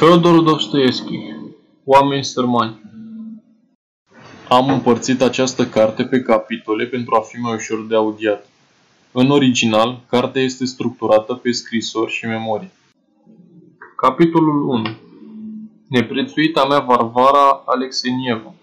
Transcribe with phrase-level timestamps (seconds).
[0.00, 1.18] Feodor Dostoevski
[1.84, 2.80] Oameni sărmani
[4.48, 8.48] Am împărțit această carte pe capitole pentru a fi mai ușor de audiat.
[9.12, 12.70] În original, cartea este structurată pe scrisori și memorii.
[13.96, 14.82] Capitolul 1
[15.88, 18.54] Neprețuita mea Varvara Alexenieva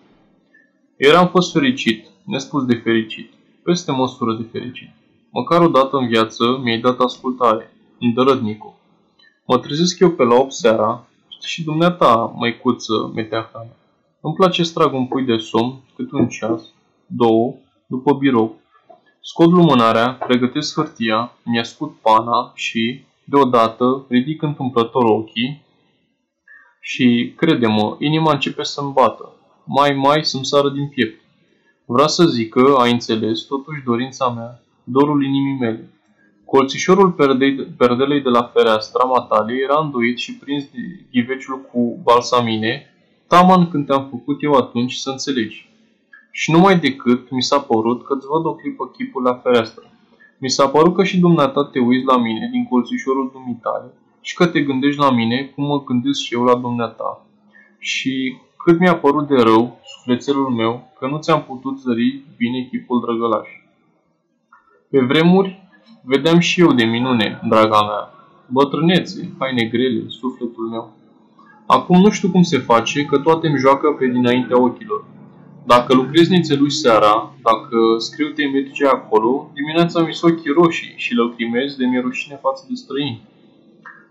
[0.95, 3.31] Eram fost fericit, nespus de fericit,
[3.63, 4.89] peste măsură de fericit.
[5.31, 8.79] Măcar o dată în viață mi-ai dat ascultare, îndărădnicu.
[9.45, 11.06] Mă trezesc eu pe la 8 seara,
[11.41, 13.71] și dumneata, măicuță meteahană.
[14.21, 16.61] Îmi place să trag un pui de somn, cât un ceas,
[17.05, 17.55] două,
[17.85, 18.55] după birou.
[19.21, 25.65] Scot lumânarea, pregătesc hârtia, mi-ascut pana și, deodată, ridic întâmplător ochii
[26.79, 29.31] și, crede-mă, inima începe să-mi bată.
[29.63, 31.21] Mai, mai să-mi sară din piept.
[31.85, 35.89] Vrea să zică, ai înțeles, totuși dorința mea, dorul inimii mele.
[36.51, 37.11] Colțișorul
[37.77, 42.93] perdelei de la fereastra mataliei era îndoit și prins de ghiveciul cu balsamine,
[43.27, 45.69] taman când te-am făcut eu atunci să înțelegi.
[46.31, 49.83] Și numai decât mi s-a părut că-ți văd o clipă chipul la fereastră.
[50.37, 54.45] Mi s-a părut că și dumneata te uiți la mine din colțișorul dumitale și că
[54.45, 57.25] te gândești la mine cum mă gândesc și eu la dumneata.
[57.79, 63.01] Și cât mi-a părut de rău, sufletelul meu, că nu ți-am putut zări bine chipul
[63.01, 63.49] drăgălaș.
[64.89, 65.66] Pe vremuri,
[66.03, 68.13] Vedeam și eu de minune, draga mea.
[68.47, 70.93] Bătrânețe, haine grele, sufletul meu.
[71.65, 75.05] Acum nu știu cum se face că toate îmi joacă pe dinaintea ochilor.
[75.65, 81.85] Dacă lucrez nițeluși seara, dacă scriu temetice acolo, dimineața mi ochii roșii și lăcrimez de
[81.85, 83.21] mi rușine față de străini.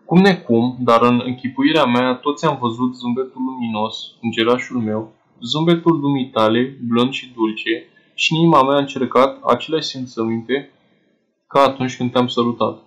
[0.04, 3.96] Cum necum, dar în închipuirea mea toți am văzut zâmbetul luminos,
[4.30, 10.70] gerașul meu, zâmbetul dumitale, blând și dulce, și în inima mea a încercat aceleași simțăminte
[11.46, 12.78] ca atunci când te-am salutat.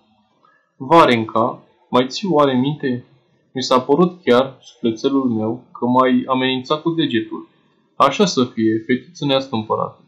[0.76, 3.04] Varenca, mai ții oare minte?
[3.52, 7.48] Mi s-a părut chiar, sufletelul meu, că mai amenința cu degetul.
[7.96, 10.00] Așa să fie, fetiță neastâmpărată.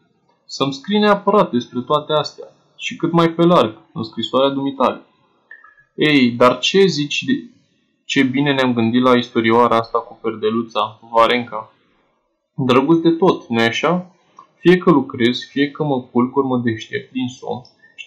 [0.45, 2.47] Să-mi scrii neapărat despre toate astea
[2.77, 5.01] și cât mai pe larg, în scrisoarea dumitale.
[5.95, 7.33] Ei, dar ce zici de...
[8.05, 11.73] Ce bine ne-am gândit la istorioara asta cu perdeluța, Varenca.
[12.55, 14.15] Drăguț de tot, nu-i așa?
[14.59, 17.63] Fie că lucrez, fie că mă culc mă deștept din somn,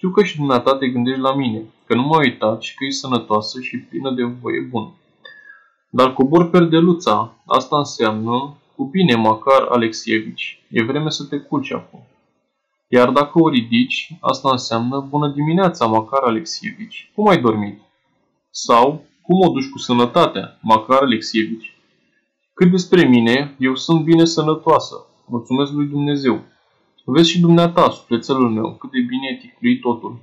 [0.05, 2.89] știu că și dumneata te gândești la mine, că nu m-a uitat și că e
[2.89, 4.93] sănătoasă și plină de voie bună.
[5.89, 11.99] Dar cobor perdeluța, asta înseamnă, cu bine, Macar Alexievici, e vreme să te culci acum.
[12.87, 17.79] Iar dacă o ridici, asta înseamnă bună dimineața, Macar Alexievici, cum ai dormit?
[18.49, 21.77] Sau, cum o duci cu sănătatea, Macar Alexievici?
[22.53, 24.95] Cât despre mine, eu sunt bine sănătoasă,
[25.27, 26.41] mulțumesc lui Dumnezeu.
[27.07, 30.17] Vezi și dumneata, sufletelul meu, cât de bine e ticluit totul.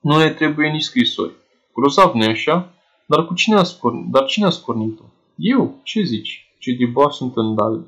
[0.00, 1.32] Nu ne trebuie nici scrisori.
[1.74, 2.74] Grozav, nu așa?
[3.06, 4.10] Dar cu cine a scornit?
[4.10, 5.02] Dar cine a scornit-o?
[5.36, 6.54] Eu, ce zici?
[6.58, 7.84] Ce diboa sunt în dal,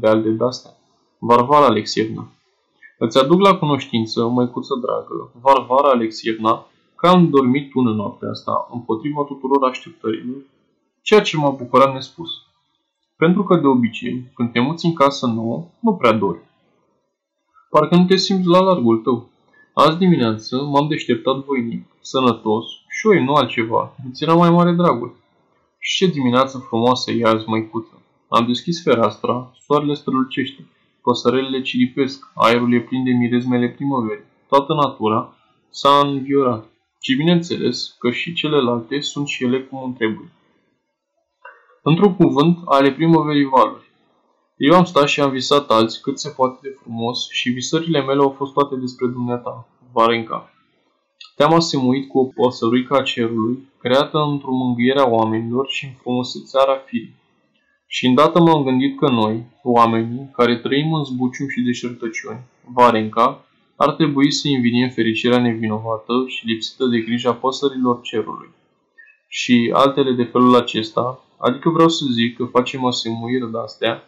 [0.00, 0.70] de al de dastea?
[1.18, 2.28] Varvara Alexievna.
[2.98, 9.22] Îți aduc la cunoștință, măicuță dragă, Varvara Alexievna, că am dormit în noaptea asta, împotriva
[9.22, 10.42] tuturor așteptărilor,
[11.02, 12.30] ceea ce m-a bucurat nespus.
[13.16, 16.50] Pentru că de obicei, când te muți în casă nouă, nu prea dormi.
[17.74, 19.30] Parcă nu te simți la largul tău.
[19.72, 23.94] Azi dimineață m-am deșteptat voinic, sănătos și oi, nu altceva.
[24.08, 25.16] Îți era mai mare dragul.
[25.78, 28.02] Și ce dimineață frumoasă e azi, măicuță.
[28.28, 30.66] Am deschis fereastra, soarele strălucește,
[31.02, 34.24] păsărelele ciripesc, aerul e plin de mirezmele primăverii.
[34.48, 35.36] Toată natura
[35.70, 36.64] s-a înviorat.
[37.00, 40.32] Și bineînțeles că și celelalte sunt și ele cum trebuie.
[41.82, 43.91] Într-un cuvânt, ale primăverii valuri.
[44.68, 48.20] Eu am stat și am visat alți cât se poate de frumos și visările mele
[48.20, 50.50] au fost toate despre dumneata, Varenca.
[51.36, 56.82] Te-am asemuit cu o păsăruică a cerului, creată într-o mângâiere a oamenilor și în frumusețarea
[56.86, 57.14] firii.
[57.86, 63.44] Și îndată m-am gândit că noi, oamenii, care trăim în zbucium și deșertăciuni, Varenca,
[63.76, 68.48] ar trebui să invinim fericirea nevinovată și lipsită de grija păsărilor cerului.
[69.28, 74.06] Și altele de felul acesta, adică vreau să zic că facem asemuire de astea,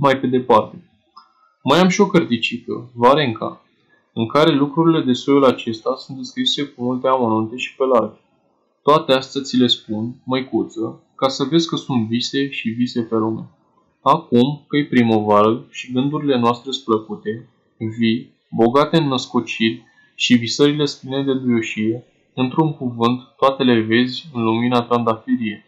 [0.00, 0.84] mai pe departe.
[1.62, 3.64] Mai am și o cărticică, Varenca,
[4.12, 8.12] în care lucrurile de soiul acesta sunt descrise cu multe amănunte și pe larg.
[8.82, 13.14] Toate astea ți le spun, măicuță, ca să vezi că sunt vise și vise pe
[13.14, 13.48] lume.
[14.02, 17.48] Acum că e primăvară și gândurile noastre splăcute,
[17.98, 22.04] vii, bogate în născociri și visările spline de duioșie,
[22.34, 25.64] într-un cuvânt, toate le vezi în lumina trandafirie.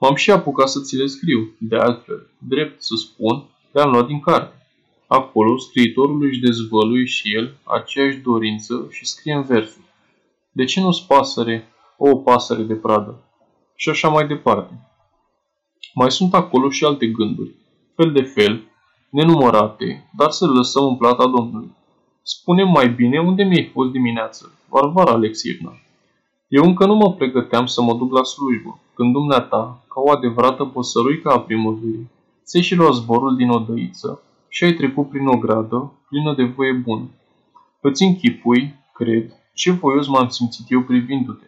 [0.00, 4.20] M-am și apucat să ți le scriu, de altfel, drept să spun, le-am luat din
[4.20, 4.66] carte.
[5.06, 9.84] Acolo, scriitorul își dezvăluie și el aceeași dorință și scrie în versuri.
[10.52, 13.24] De ce nu-ți pasăre, o pasăre de pradă?
[13.74, 14.90] Și așa mai departe.
[15.94, 17.54] Mai sunt acolo și alte gânduri,
[17.96, 18.62] fel de fel,
[19.10, 21.72] nenumărate, dar să lăsăm în plata Domnului.
[22.22, 25.72] spune mai bine unde mi-ai fost dimineață, Varvara Alexievna.
[26.50, 30.64] Eu încă nu mă pregăteam să mă duc la slujbă, când dumneata, ca o adevărată
[30.64, 32.10] păsăruică a primăverii,
[32.44, 36.72] ți și lua zborul din odăiță și ai trecut prin o gradă plină de voie
[36.72, 37.08] bună.
[37.80, 41.46] Îți închipui, cred, ce voios m-am simțit eu privindu-te.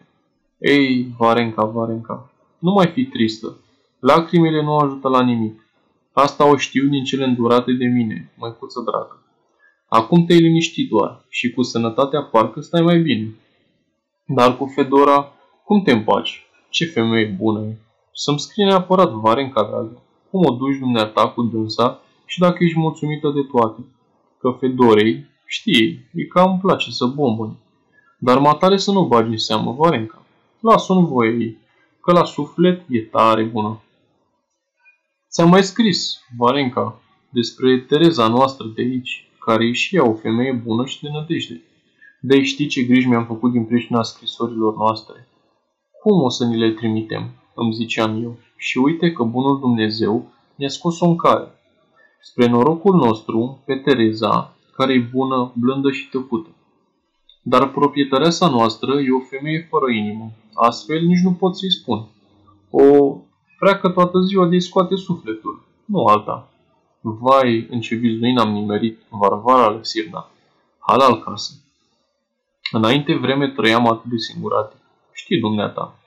[0.57, 3.57] Ei, Varenca, Varenca, nu mai fi tristă.
[3.99, 5.67] Lacrimile nu ajută la nimic.
[6.13, 9.23] Asta o știu din cele îndurate de mine, măicuță dragă.
[9.87, 13.35] Acum te-ai liniștit doar și cu sănătatea parcă stai mai bine.
[14.25, 15.31] Dar cu Fedora,
[15.63, 16.45] cum te împaci?
[16.69, 17.77] Ce femeie bună e!
[18.13, 20.01] Să-mi scrie neapărat Varenca, dragă.
[20.29, 23.85] Cum o duci dumneata cu dânsa și dacă ești mulțumită de toate.
[24.39, 27.57] Că Fedorei, știi, e cam îmi place să bombăni.
[28.19, 30.25] Dar matale să nu bagi în seamă, Varenca.
[30.59, 31.57] Lasă-o în voie ei,
[32.01, 33.81] că la suflet e tare bună.
[35.29, 40.51] Ți-am mai scris, Varenca, despre Tereza noastră de aici, care e și ea o femeie
[40.51, 41.61] bună și de nădejde.
[42.25, 45.27] De știi ce griji mi-am făcut din pricina scrisorilor noastre.
[46.01, 47.29] Cum o să ni le trimitem?
[47.55, 48.37] Îmi ziceam eu.
[48.57, 50.25] Și uite că bunul Dumnezeu
[50.55, 51.47] mi-a scos-o în care.
[52.21, 56.49] Spre norocul nostru, pe Tereza, care e bună, blândă și tăcută.
[57.41, 60.31] Dar proprietăreasa noastră e o femeie fără inimă.
[60.53, 62.07] Astfel nici nu pot să-i spun.
[62.69, 63.17] O
[63.57, 66.49] freacă toată ziua de-i scoate sufletul, nu alta.
[67.01, 70.29] Vai, în ce vizuin am nimerit, Varvara Alexirna.
[70.79, 71.62] Halal casă.
[72.75, 74.75] Înainte vreme trăiam atât de singurate.
[75.11, 75.99] Știi, dumneata.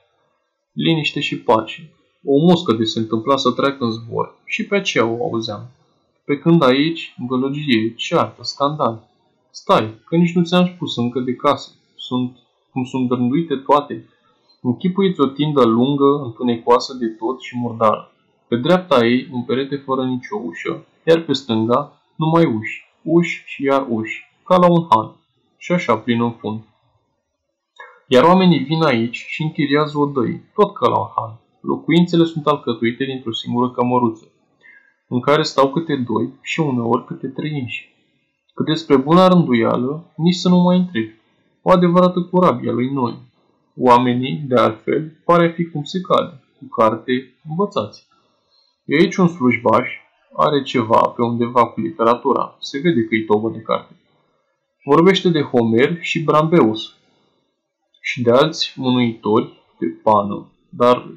[0.73, 1.91] Liniște și pace.
[2.25, 5.71] O muscă de se întâmpla să treacă în zbor și pe aceea o auzeam.
[6.25, 9.09] Pe când aici, gălăgie, ceartă, scandal.
[9.51, 11.71] Stai, că nici nu ți-am spus încă de casă.
[11.97, 12.37] Sunt,
[12.73, 14.09] cum sunt dărânduite toate.
[14.63, 18.13] Închipuiți o tindă lungă, întunecoasă de tot și murdară.
[18.49, 23.63] Pe dreapta ei, un perete fără nicio ușă, iar pe stânga, numai uși, uși și
[23.63, 25.17] iar uși, ca la un han.
[25.67, 26.61] Și așa plin în fund.
[28.07, 31.41] Iar oamenii vin aici și închiriază odăi, tot ca la un han.
[31.61, 34.25] Locuințele sunt alcătuite dintr-o singură cămăruță,
[35.09, 37.95] în care stau câte doi și uneori câte trei inși.
[38.55, 41.09] Că despre buna rânduială, nici să nu mai întreb.
[41.63, 43.15] O adevărată corabie a lui noi.
[43.77, 48.07] Oamenii, de altfel, pare fi cum se cade, cu carte învățați.
[48.85, 49.89] E aici un slujbaș,
[50.37, 53.95] are ceva pe undeva cu literatura, se vede că e tobă de carte.
[54.89, 56.95] Vorbește de Homer și Brambeus
[58.01, 61.09] și de alți mânuitori de pană, dar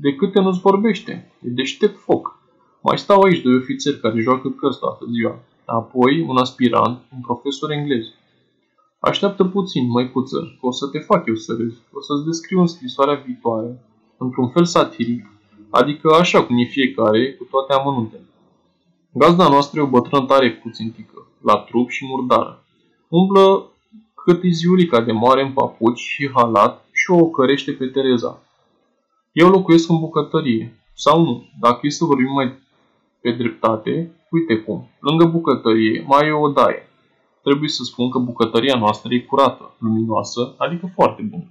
[0.00, 2.38] de câte nu-ți vorbește, e deștept foc.
[2.82, 7.70] Mai stau aici doi ofițeri care joacă cărți toată ziua apoi un aspirant, un profesor
[7.70, 8.04] englez.
[8.98, 11.80] Așteaptă puțin, măicuță, că o să te fac eu să râzi.
[11.92, 13.84] O să-ți descriu în scrisoarea viitoare,
[14.18, 15.26] într-un fel satiric,
[15.70, 18.26] adică așa cum e fiecare, cu toate amănuntele.
[19.12, 22.64] Gazda noastră e o bătrână tare puțintică, la trup și murdară.
[23.08, 23.70] Umblă
[24.14, 28.42] cât e ziulica de mare în papuci și halat și o cărește pe Tereza.
[29.32, 32.58] Eu locuiesc în bucătărie, sau nu, dacă e să vorbim mai
[33.20, 36.88] pe dreptate, uite cum, lângă bucătărie mai e o daie.
[37.42, 41.46] Trebuie să spun că bucătăria noastră e curată, luminoasă, adică foarte bună.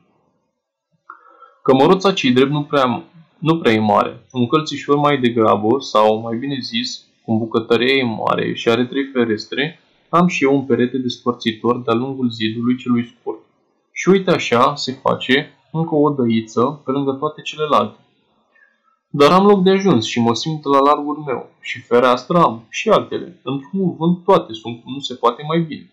[1.63, 3.03] Cămăruța cei drept nu prea,
[3.39, 8.03] nu prea e mare, un călțișor mai degrabă, sau mai bine zis, cum bucătăria e
[8.03, 9.79] mare și are trei ferestre,
[10.09, 13.39] am și eu un perete despărțitor de-a lungul zidului celui scurt.
[13.91, 17.99] Și uite așa se face încă o dăiță pe lângă toate celelalte.
[19.09, 21.49] Dar am loc de ajuns și mă simt la largul meu.
[21.61, 23.39] Și fereastră am, și altele.
[23.43, 25.91] Într-un cuvânt toate sunt cum nu se poate mai bine.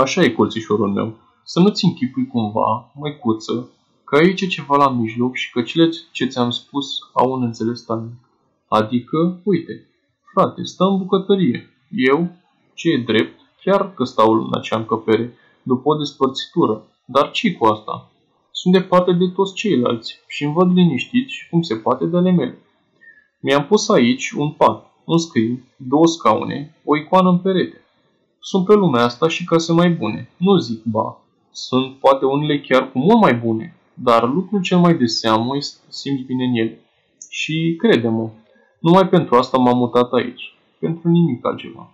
[0.00, 1.16] Așa e colțișorul meu.
[1.44, 3.70] Să nu-ți închipui cumva, măicuță,
[4.04, 7.82] că aici e ceva la mijloc și că cele ce ți-am spus au un înțeles
[7.82, 8.28] tainic.
[8.68, 9.88] Adică, uite,
[10.32, 11.70] frate, stă în bucătărie.
[11.90, 12.30] Eu,
[12.74, 16.82] ce e drept, chiar că stau în acea încăpere, după o despărțitură.
[17.04, 18.10] Dar ce cu asta?
[18.50, 22.30] Sunt departe de toți ceilalți și îmi văd liniștit și cum se poate de ale
[22.30, 22.58] mele.
[23.40, 27.82] Mi-am pus aici un pat, un scrin, două scaune, o icoană în perete.
[28.40, 30.30] Sunt pe lumea asta și case mai bune.
[30.36, 31.20] Nu zic ba.
[31.50, 35.78] Sunt poate unele chiar cu mult mai bune, dar lucrul cel mai de seamă este
[35.84, 36.80] să simți bine în ele.
[37.30, 38.30] Și crede-mă,
[38.78, 40.54] numai pentru asta m-am mutat aici.
[40.78, 41.90] Pentru nimic altceva.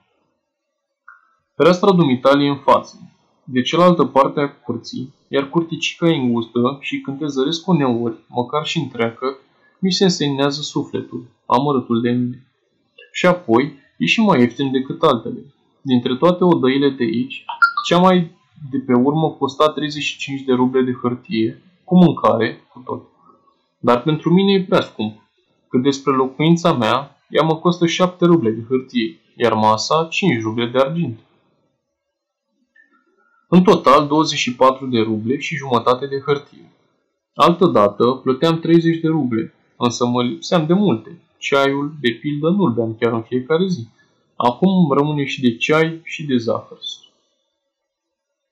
[1.56, 2.98] Fereastra dumitale e în față,
[3.44, 8.64] de cealaltă parte a curții, iar curticica e îngustă și când te zăresc uneori, măcar
[8.64, 9.36] și întreacă,
[9.78, 12.46] mi se însemnează sufletul, amărâtul de mine.
[13.12, 15.54] Și apoi, e și mai ieftin decât altele.
[15.80, 17.44] Dintre toate odăile de aici,
[17.86, 18.30] cea mai
[18.70, 23.02] de pe urmă costa 35 de ruble de hârtie, cu mâncare, cu tot.
[23.78, 25.22] Dar pentru mine e prea scump.
[25.74, 30.66] Cât despre locuința mea, ea mă costă șapte ruble de hârtie, iar masa 5 ruble
[30.66, 31.18] de argint.
[33.48, 36.72] În total 24 de ruble și jumătate de hârtie.
[37.34, 41.18] Altădată plăteam 30 de ruble, însă mă lipseam de multe.
[41.38, 43.88] Ceaiul, de pildă, nu-l beam chiar în fiecare zi.
[44.36, 46.78] Acum rămâne și de ceai și de zahăr.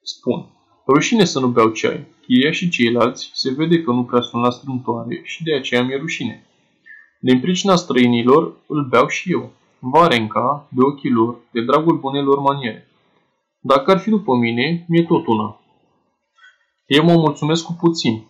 [0.02, 0.46] Spun,
[0.86, 2.06] rușine să nu beau ceai.
[2.26, 5.96] Chiria și ceilalți se vede că nu prea sunt la strâmtoare și de aceea mi-e
[5.96, 6.46] rușine.
[7.24, 9.50] Din pricina străinilor îl beau și eu.
[9.78, 12.88] Varenca, de ochii lor, de dragul bunelor maniere.
[13.60, 15.60] Dacă ar fi după mine, mi-e tot una.
[16.86, 18.24] Eu mă mulțumesc cu puțin.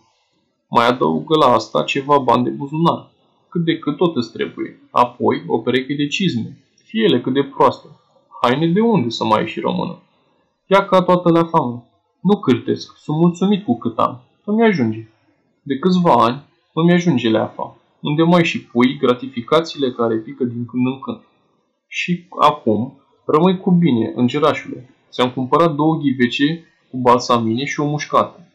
[0.69, 3.09] Mai adaugă la asta ceva bani de buzunar.
[3.49, 4.79] Cât de cât tot îți trebuie.
[4.91, 6.57] Apoi o pereche de cizme.
[6.83, 7.87] Fie ele cât de proastă.
[8.41, 9.97] Haine de unde să mai și română?
[10.67, 11.85] Ia ca toată la famă.
[12.19, 14.21] Nu cârtesc, sunt mulțumit cu cât am.
[14.45, 15.07] Îmi ajunge.
[15.61, 20.85] De câțiva ani îmi ajunge leafa, unde mai și pui gratificațiile care pică din când
[20.85, 21.21] în când.
[21.87, 24.89] Și acum rămâi cu bine, îngerașule.
[25.11, 28.47] Ți-am cumpărat două ghivece cu balsamine și o mușcată.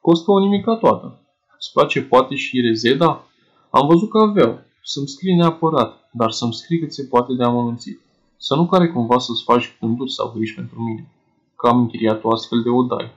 [0.00, 1.20] Costă o nimica toată.
[1.58, 3.24] Îți place poate și rezeda?
[3.70, 4.60] Am văzut că aveau.
[4.82, 8.00] Să-mi scrii neapărat, dar să-mi scrii cât se poate de amănunțit.
[8.36, 11.08] Să nu care cumva să-ți faci gânduri sau griji pentru mine
[11.56, 13.10] că am închiriat o astfel de odai.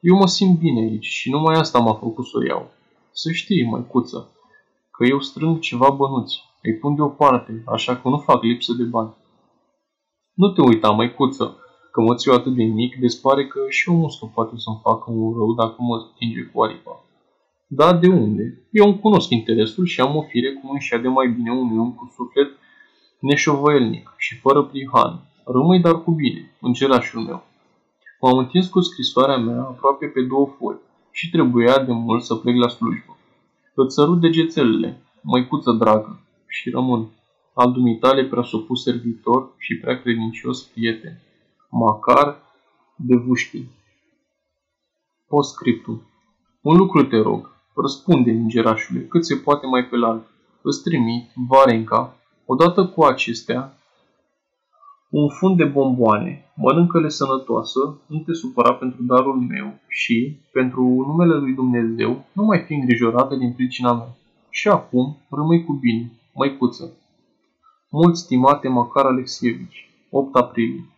[0.00, 2.70] Eu mă simt bine aici și numai asta m-a făcut să o iau.
[3.12, 4.30] Să știi, măicuță,
[4.96, 9.14] că eu strâng ceva bănuți, îi pun deoparte, așa că nu fac lipsă de bani.
[10.34, 11.56] Nu te uita, măicuță,
[11.92, 15.32] că mă țiu atât de mic, despare că și o muscă poate să-mi facă un
[15.38, 17.04] rău dacă mă stinge cu aripa.
[17.68, 18.68] Da, de unde?
[18.70, 21.92] Eu îmi cunosc interesul și am o fire cum înșea de mai bine un om
[21.92, 22.48] cu suflet
[23.20, 25.20] neșovăielnic și fără prihan.
[25.44, 27.42] Rămâi dar cu bine, îngerașul meu.
[28.20, 30.76] M-am întins cu scrisoarea mea aproape pe două foi
[31.10, 33.15] și trebuia de mult să plec la slujbă.
[33.78, 37.08] Îți sărut degețelele, măicuță dragă, și rămân.
[37.54, 41.20] Al dumitale prea supus servitor și prea credincios prieten.
[41.70, 42.42] Macar
[42.96, 43.64] de vușchi.
[45.28, 46.02] Postscriptum.
[46.60, 50.22] Un lucru te rog, răspunde îngerașule, cât se poate mai pe larg.
[50.62, 52.16] Îți trimit, Varenca,
[52.46, 53.78] odată cu acestea,
[55.10, 61.34] un fund de bomboane, mănâncă-le sănătoasă, nu te supăra pentru darul meu și, pentru numele
[61.34, 64.16] lui Dumnezeu, nu mai fi îngrijorată din pricina mea.
[64.50, 66.92] Și acum, rămâi cu bine, măicuță.
[67.90, 70.90] Mult stimate Macar Alexievici, 8 aprilie.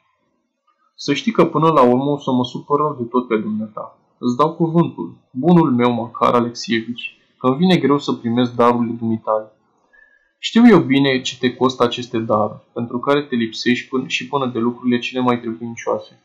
[0.95, 3.99] Să știi că până la urmă o să mă supăr de tot pe dumneata.
[4.19, 9.53] Îți dau cuvântul, bunul meu Macar Alexievici, că îmi vine greu să primesc darurile dumitale.
[10.41, 14.47] Știu eu bine ce te costă aceste daruri, pentru care te lipsești până și până
[14.47, 16.23] de lucrurile cele mai trebuincioase.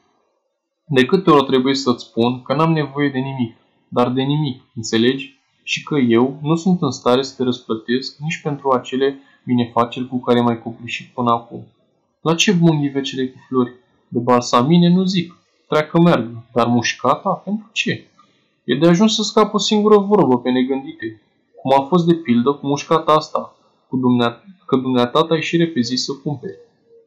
[0.87, 3.55] De câte ori trebuie să-ți spun că n-am nevoie de nimic,
[3.87, 5.39] dar de nimic, înțelegi?
[5.63, 10.19] Și că eu nu sunt în stare să te răsplătesc nici pentru acele binefaceri cu
[10.19, 11.67] care m-ai copleșit până acum.
[12.21, 13.73] La ce bun ghivecele cu flori?
[14.07, 15.35] De balsamine nu zic,
[15.67, 17.29] treacă meargă, dar mușcata?
[17.29, 18.07] Pentru ce?
[18.63, 21.21] E de ajuns să scap o singură vorbă pe negândite,
[21.61, 23.52] cum a fost de pildă cu mușcata asta,
[23.93, 26.57] cu dumneata, că dumneata ai și repezi să cumperi.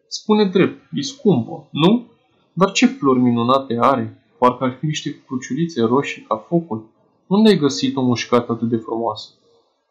[0.09, 2.07] Spune drept, e scumpă, nu?
[2.53, 4.23] Dar ce flori minunate are!
[4.39, 6.89] Parcă ar fi niște cruciulițe roșii ca focul.
[7.27, 9.29] Unde ai găsit o mușcată atât de frumoasă?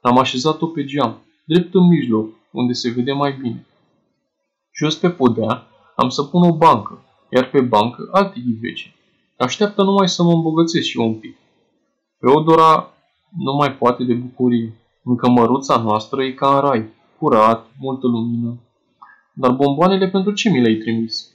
[0.02, 3.66] Am așezat-o pe geam, drept în mijloc, unde se vede mai bine.
[4.74, 8.94] Jos pe podea am să pun o bancă, iar pe bancă alte ghivece.
[9.38, 11.38] Așteaptă numai să mă îmbogățesc și eu un pic.
[12.20, 12.94] Feodora
[13.38, 14.74] nu mai poate de bucurie.
[15.08, 18.60] Încă măruța noastră e ca în rai, curat, multă lumină.
[19.34, 21.32] Dar bomboanele pentru ce mi le-ai trimis?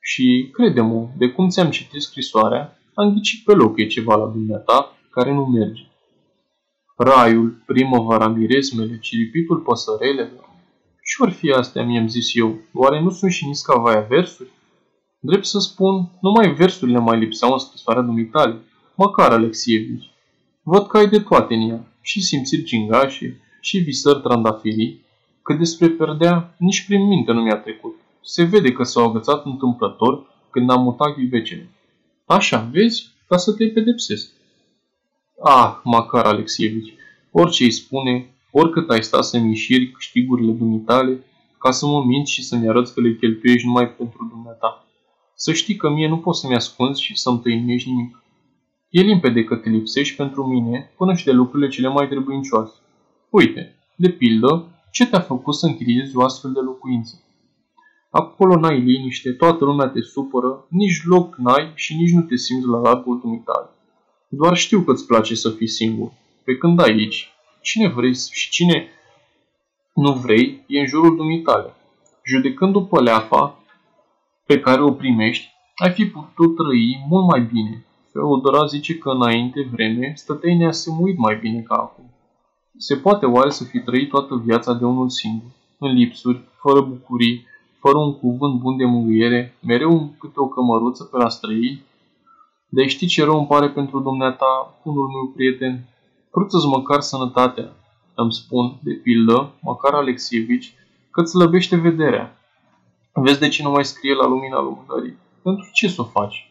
[0.00, 4.96] Și, crede-mă, de cum ți-am citit scrisoarea, am ghicit pe loc e ceva la dumneata
[5.10, 5.82] care nu merge.
[6.96, 10.50] Raiul, primăvara, miresmele, ciripitul păsărelelor.
[11.02, 14.50] Ce ori fi astea, mi-am zis eu, oare nu sunt și niscavaia versuri?
[15.20, 18.60] Drept să spun, numai versurile mai lipseau în scrisoarea dumitale,
[18.94, 20.10] măcar Alexievici.
[20.62, 25.04] Văd că ai de toate în ea și simțiri gingașe, și visări trandafirii,
[25.42, 27.94] că despre perdea nici prin minte nu mi-a trecut.
[28.24, 31.68] Se vede că s-au agățat întâmplător când am mutat ghivecele.
[32.26, 33.10] Așa, vezi?
[33.26, 34.30] Ca să te pedepsesc.
[35.42, 36.94] Ah, Macar Alexievici,
[37.30, 41.24] orice îi spune, oricât ai sta să-mi înșiri câștigurile dumitale,
[41.58, 44.86] ca să mă minți și să-mi arăți că le cheltuiești numai pentru dumneata.
[45.34, 48.22] Să știi că mie nu poți să-mi ascunzi și să-mi tăinești nimic.
[48.90, 52.74] E limpede că te lipsești pentru mine până și de lucrurile cele mai trebuincioase.
[53.30, 57.22] Uite, de pildă, ce te-a făcut să închiriezi o astfel de locuință?
[58.10, 62.66] Acolo n-ai liniște, toată lumea te supără, nici loc n-ai și nici nu te simți
[62.66, 63.68] la largul dumitale.
[64.28, 66.12] Doar știu că îți place să fii singur.
[66.44, 67.28] Pe când aici,
[67.60, 68.88] cine vrei și cine
[69.94, 71.74] nu vrei, e în jurul dumitale.
[72.24, 73.62] Judecând după leafa
[74.46, 77.86] pe care o primești, ai fi putut trăi mult mai bine.
[78.18, 82.04] Feodora zice că înainte vreme stăteai neasemuit mai bine ca acum.
[82.76, 87.46] Se poate oare să fi trăit toată viața de unul singur, în lipsuri, fără bucurii,
[87.78, 91.84] fără un cuvânt bun de mângâiere, mereu câte o cămăruță pe la străini?
[92.68, 95.88] De știi ce rău îmi pare pentru dumneata, unul meu prieten?
[96.30, 97.72] Cruță-ți măcar sănătatea.
[98.14, 100.74] Îmi spun, de pildă, măcar Alexievici,
[101.10, 102.36] că îți slăbește vederea.
[103.12, 105.16] Vezi de ce nu mai scrie la lumina lumânării?
[105.42, 106.47] Pentru ce să o faci?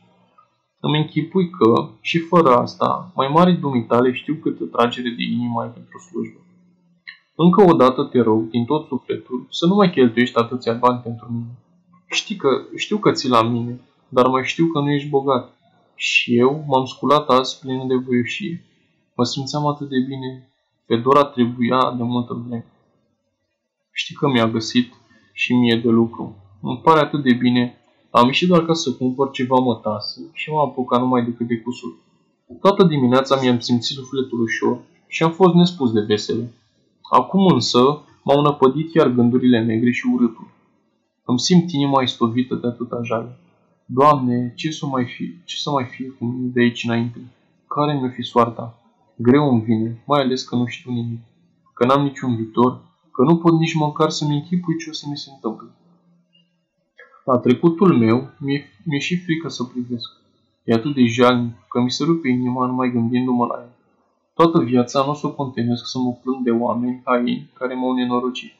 [0.79, 5.69] Îmi închipui că, și fără asta, mai mari dumitale știu câtă tragere de inimă ai
[5.69, 6.39] pentru slujbă.
[7.35, 11.27] Încă o dată te rog, din tot sufletul, să nu mai cheltuiești atâția bani pentru
[11.31, 11.57] mine.
[12.09, 15.53] Știi că, știu că ți la mine, dar mai știu că nu ești bogat.
[15.95, 18.63] Și eu m-am sculat azi plin de voioșie.
[19.15, 20.49] Mă simțeam atât de bine.
[20.85, 22.65] Fedora trebuia de multă vreme.
[23.91, 24.93] Știi că mi-a găsit
[25.33, 26.35] și mie de lucru.
[26.61, 27.76] Îmi pare atât de bine.
[28.09, 31.97] Am ieșit doar ca să cumpăr ceva mătase și m-am apucat numai decât de cusut.
[32.59, 36.53] Toată dimineața mi-am simțit sufletul ușor și am fost nespus de vesele.
[37.01, 37.79] Acum însă
[38.23, 40.47] m-au năpădit iar gândurile negre și urâtul.
[41.25, 43.39] Îmi simt inima istovită de atâta jale.
[43.85, 47.19] Doamne, ce să mai fi, ce să mai fie cu mine de aici înainte?
[47.67, 48.79] Care mi-o fi soarta?
[49.15, 51.19] Greu îmi vine, mai ales că nu știu nimic,
[51.73, 55.17] că n-am niciun viitor, că nu pot nici măcar să-mi închipui ce o să mi
[55.17, 55.67] se întâmple.
[57.29, 60.09] La trecutul meu mi-e, mi și frică să privesc.
[60.63, 63.69] E atât de jalnic că mi se rupe inima numai gândindu-mă la el.
[64.33, 67.73] Toată viața nu o să o contenuiesc să mă plâng de oameni ca ei care
[67.73, 68.51] m-au nenorocit.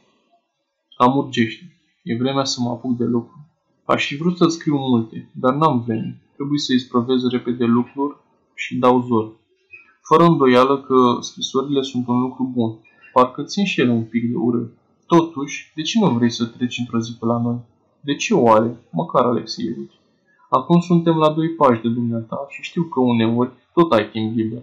[0.98, 1.78] Am urgește.
[2.04, 3.46] E vremea să mă apuc de lucru.
[3.86, 6.22] Aș fi vrut să scriu multe, dar n-am vreme.
[6.36, 8.18] Trebuie să-i sprovez repede lucruri
[8.54, 9.32] și dau zor.
[10.02, 12.80] Fără îndoială că scrisorile sunt un lucru bun.
[13.14, 14.74] Parcă țin și ele un pic de urât.
[15.06, 17.60] Totuși, de ce nu vrei să treci într-o zi pe la noi?
[18.08, 18.78] De ce oare?
[18.92, 20.00] Măcar Alexievici.
[20.50, 24.62] Acum suntem la doi pași de dumneata și știu că uneori tot ai timp liber.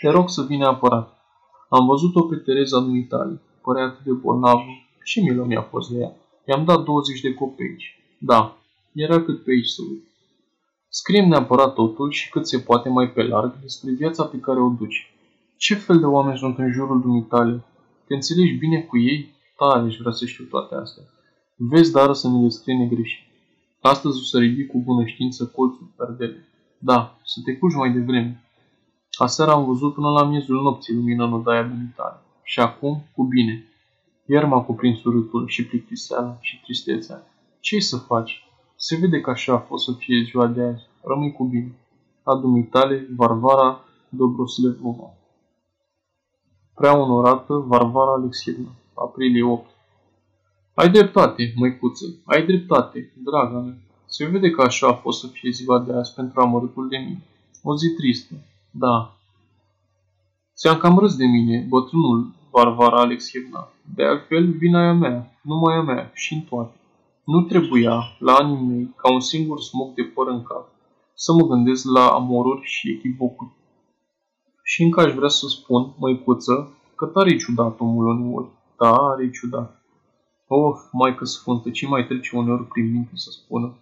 [0.00, 1.16] Te rog să vii neapărat.
[1.68, 3.40] Am văzut-o pe Tereza dumitale.
[3.62, 4.64] Părea atât de bolnavă.
[5.04, 6.12] Ce milă mi-a fost de ea.
[6.44, 7.98] I-am dat 20 de copeici.
[8.18, 8.56] Da,
[8.92, 10.04] era cât pe aici să uit.
[10.88, 14.68] Scriem neapărat totul și cât se poate mai pe larg despre viața pe care o
[14.68, 15.14] duci.
[15.56, 17.64] Ce fel de oameni sunt în jurul dumitale?
[18.06, 19.34] Te înțelegi bine cu ei?
[19.56, 21.04] Tare își vrea să știu toate astea.
[21.58, 23.24] Vezi, dar să ne le scrie negreșit.
[23.80, 26.48] Astăzi o să ridic cu bună știință colțul perdele.
[26.78, 28.44] Da, să te cuci mai devreme.
[29.18, 32.20] Aseară am văzut până la miezul nopții lumina în odaia dumitale.
[32.42, 33.64] Și acum, cu bine.
[34.26, 37.26] Iar m-a cuprins urâtul și plictiseala și tristețea.
[37.60, 38.44] Ce să faci?
[38.76, 40.86] Se vede că așa a fost să fie ziua de azi.
[41.02, 41.74] Rămâi cu bine.
[42.22, 45.14] A dumitale, Varvara Dobroslevova.
[46.74, 48.68] Prea onorată, Varvara Alexievna.
[48.94, 49.75] Aprilie 8.
[50.80, 53.76] Ai dreptate, măicuță, ai dreptate, draga mea.
[54.06, 57.22] Se vede că așa a fost să fie ziua de azi pentru amărâtul de mine.
[57.62, 58.34] O zi tristă,
[58.70, 59.16] da.
[60.56, 63.68] Ți-am cam râs de mine, bătrânul Varvara Alexievna.
[63.94, 66.76] De altfel, vina a mea, numai a mea și în toate.
[67.24, 70.68] Nu trebuia, la anii mei, ca un singur smoc de păr în cap,
[71.14, 73.50] să mă gândesc la amoruri și echivocuri.
[74.62, 79.75] Și încă aș vrea să spun, măicuță, că tare ciudat omul uneori, tare ciudat.
[80.48, 83.76] Of, Maică Sfântă, ce mai trece uneori prin minte să spună?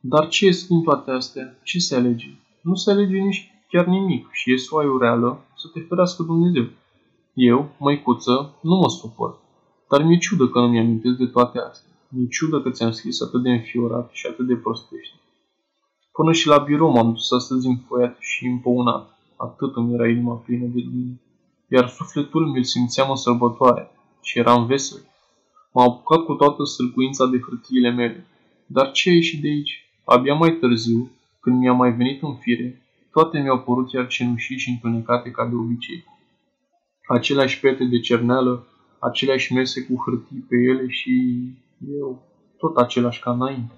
[0.00, 1.58] Dar ce e din toate astea?
[1.62, 2.30] Ce se alege?
[2.62, 6.66] Nu se alege nici chiar nimic și e soaiul reală să te ferească Dumnezeu.
[7.34, 9.34] Eu, măicuță, nu mă supăr,
[9.88, 11.90] dar mi-e ciudă că nu mi-amintesc de toate astea.
[12.08, 15.16] Mi-e ciudă că ți-am scris atât de înfiorat și atât de prostește.
[16.12, 19.18] Până și la birou m-am dus astăzi înfoiat și împăunat.
[19.36, 21.20] Atât îmi era inima plină de lumină.
[21.68, 25.11] Iar sufletul mi-l simțeam în sărbătoare și eram vesel.
[25.72, 28.26] M-am apucat cu toată sâlcuința de hârtiile mele.
[28.66, 29.86] Dar ce a ieșit de aici?
[30.04, 32.82] Abia mai târziu, când mi-a mai venit în fire,
[33.12, 36.04] toate mi-au părut iar cenușii și întunecate ca de obicei.
[37.08, 38.66] Aceleași pete de cerneală,
[38.98, 41.12] aceleași mese cu hârtii pe ele și
[41.98, 42.22] eu,
[42.58, 43.72] tot același ca înainte.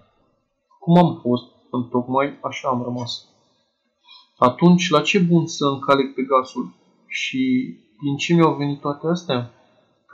[0.78, 1.44] Cum am fost,
[1.90, 3.28] tocmai așa am rămas.
[4.38, 6.72] Atunci, la ce bun să încalec pe gasul?
[7.06, 9.50] Și din ce mi-au venit toate astea?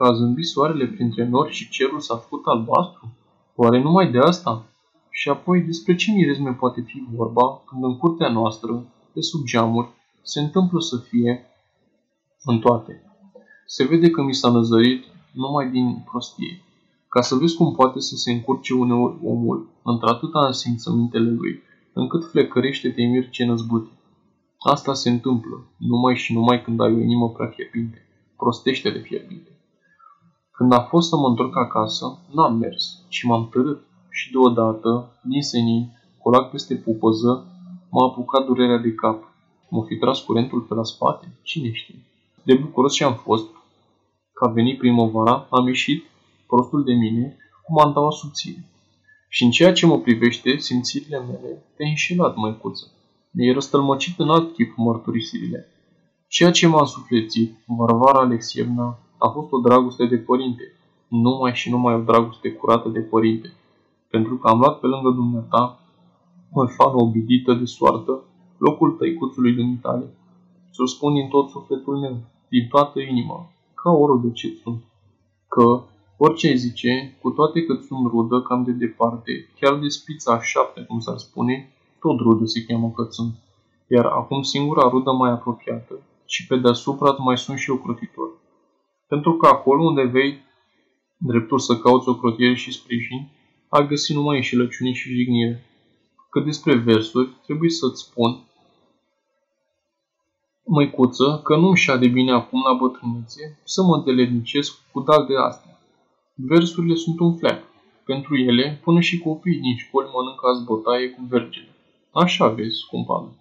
[0.01, 3.17] Că a zâmbit soarele printre nori și cerul s-a făcut albastru?
[3.55, 4.67] Oare numai de asta?
[5.11, 9.89] Și apoi, despre ce mirezme poate fi vorba când în curtea noastră, de sub geamuri,
[10.23, 11.47] se întâmplă să fie
[12.45, 13.03] în toate.
[13.67, 16.63] Se vede că mi s-a năzărit numai din prostie,
[17.09, 22.31] ca să vezi cum poate să se încurce uneori omul într-atâta în simțămintele lui, încât
[22.31, 23.91] flecărește te mir ce năzbâte.
[24.59, 29.50] Asta se întâmplă, numai și numai când ai o inimă prea fierbinte, prostește de fierbinte.
[30.61, 35.43] Când a fost să mă întorc acasă, n-am mers, ci m-am târât și deodată, din
[35.43, 37.47] senin, colac peste pupăză,
[37.91, 39.33] m-a apucat durerea de cap.
[39.71, 41.39] M-a fi tras curentul pe la spate?
[41.43, 42.05] Cine știe?
[42.43, 43.47] De bucuros ce am fost,
[44.33, 46.05] că a venit primăvara, am ieșit,
[46.47, 48.65] prostul de mine, cu mantaua subțire.
[49.29, 52.87] Și în ceea ce mă privește, simțirile mele te-ai înșelat, măicuță.
[53.31, 55.67] Mi-ai răstălmăcit în alt chip mărturisirile.
[56.29, 60.63] Ceea ce m-a însuflețit, Varvara Alexievna, a fost o dragoste de părinte,
[61.09, 63.53] numai și numai o dragoste curată de părinte,
[64.11, 65.81] pentru că am luat pe lângă dumneata,
[66.77, 68.23] fană obidită de soartă,
[68.59, 70.15] locul tăicuțului dumitale.
[70.73, 72.17] Ți-o spun din tot sufletul meu,
[72.49, 74.83] din toată inima, ca o de ce sunt,
[75.49, 75.83] că,
[76.17, 80.81] orice ai zice, cu toate că sunt rudă cam de departe, chiar de spița șapte,
[80.81, 83.35] cum s-ar spune, tot rudă se cheamă că sunt.
[83.87, 88.29] Iar acum singura rudă mai apropiată și pe deasupra mai sunt și ocrotitor.
[89.13, 90.39] Pentru că acolo unde vei
[91.17, 93.29] dreptul să cauți ocrotiere și sprijin,
[93.69, 95.65] ai găsi numai înșelăciune și jignire.
[96.31, 98.41] Că despre versuri, trebuie să-ți spun,
[100.65, 105.79] măicuță, că nu-mi de bine acum la bătrânețe să mă delednicesc cu dal de astea.
[106.35, 107.63] Versurile sunt un fleac.
[108.05, 111.75] Pentru ele, până și copiii din școli mănâncă azbotaie cu vergele.
[112.13, 113.35] Așa vezi, scumpală.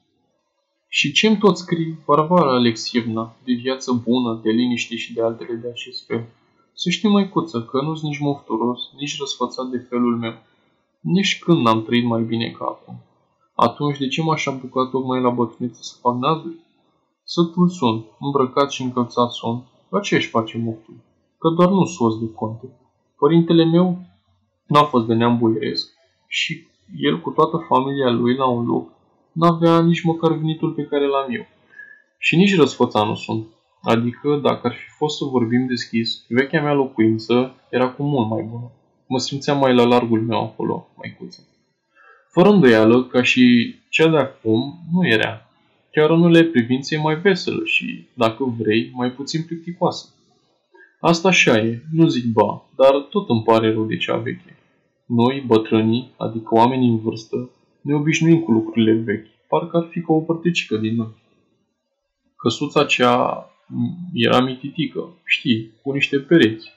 [0.92, 5.68] Și ce-mi tot scrii Varvara Alexievna, de viață bună, de liniște și de altele de
[5.68, 6.26] acest fel?
[6.74, 10.34] Să știi, măicuță, că nu-s nici mofturos, nici răsfățat de felul meu.
[11.00, 12.96] Nici când n-am trăit mai bine ca acum.
[13.56, 16.60] Atunci de ce m-aș apuca tocmai la bătrânețe să fac nazuri?
[17.24, 19.64] Sătul sunt, îmbrăcat și încălțat sunt.
[19.90, 20.96] La ce își face moftul?
[21.38, 22.68] Că doar nu sos de conte.
[23.18, 24.00] Părintele meu
[24.68, 25.94] n-a fost de neam buieresc
[26.28, 28.99] și el cu toată familia lui la un loc
[29.32, 31.48] n-avea nici măcar venitul pe care l-am eu.
[32.18, 33.48] Și nici răsfăța nu sunt.
[33.82, 38.44] Adică, dacă ar fi fost să vorbim deschis, vechea mea locuință era cu mult mai
[38.44, 38.72] bună.
[39.08, 41.48] Mă simțeam mai la largul meu acolo, maicuță.
[42.32, 45.50] Fără îndoială, ca și cea de acum, nu era.
[45.92, 50.14] Chiar în unele privințe mai veselă și, dacă vrei, mai puțin plicticoasă.
[51.00, 54.58] Asta așa e, nu zic ba, dar tot îmi pare rău de cea veche.
[55.06, 57.50] Noi, bătrânii, adică oamenii în vârstă,
[57.82, 61.16] ne obișnuim cu lucrurile vechi, parcă ar fi ca o părticică din noi.
[62.36, 63.46] Căsuța cea
[64.14, 66.70] era mititică, știi, cu niște pereți.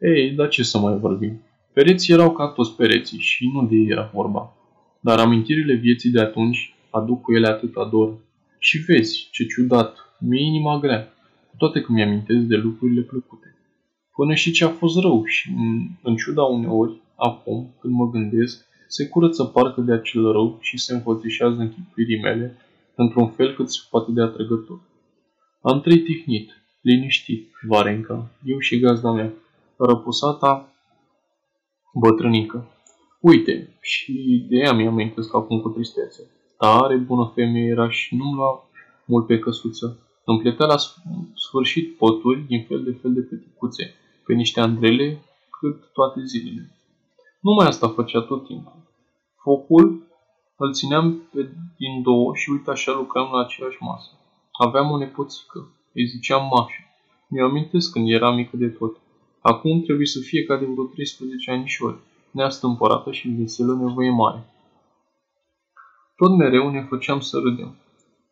[0.00, 1.40] Ei, dar ce să mai vorbim?
[1.72, 4.56] Pereții erau ca toți pereții și nu de ei era vorba.
[5.00, 8.18] Dar amintirile vieții de atunci aduc cu ele atâta dor.
[8.58, 11.12] Și vezi, ce ciudat, mi-e inima grea,
[11.50, 13.56] cu toate că mi-amintesc de lucrurile plăcute.
[14.14, 15.50] Până și ce a fost rău și,
[16.02, 20.94] în ciuda uneori, acum, când mă gândesc, se curăță parcă de acel rău și se
[20.94, 22.56] înfățișează închipuirii mele
[22.94, 24.80] într-un fel cât se poate de atrăgător.
[25.60, 29.32] Am trăit tihnit, liniștit, Varenca, eu și gazda mea,
[29.76, 30.72] răpusata
[31.94, 32.66] bătrânică.
[33.20, 36.30] Uite, și de ea mi-am amintesc acum cu tristețe.
[36.58, 38.68] Tare bună femeie era și nu-mi lua
[39.04, 39.98] mult pe căsuță.
[40.24, 40.76] Îmi pletea la
[41.34, 43.94] sfârșit poturi din fel de fel de peticuțe,
[44.24, 45.18] pe niște andrele,
[45.60, 46.75] cât toate zilele.
[47.40, 48.72] Numai asta făcea tot timpul.
[49.36, 50.06] Focul
[50.56, 54.10] îl țineam pe din două și uite așa lucram la aceeași masă.
[54.52, 56.82] Aveam o nepoțică, îi ziceam Mașa.
[57.28, 58.96] Mi-o amintesc când era mică de tot.
[59.40, 61.98] Acum trebuie să fie ca de vreo 13 anișori,
[62.30, 64.44] neastâmpărată și veselă nevoie mare.
[66.16, 67.76] Tot mereu ne făceam să râdem.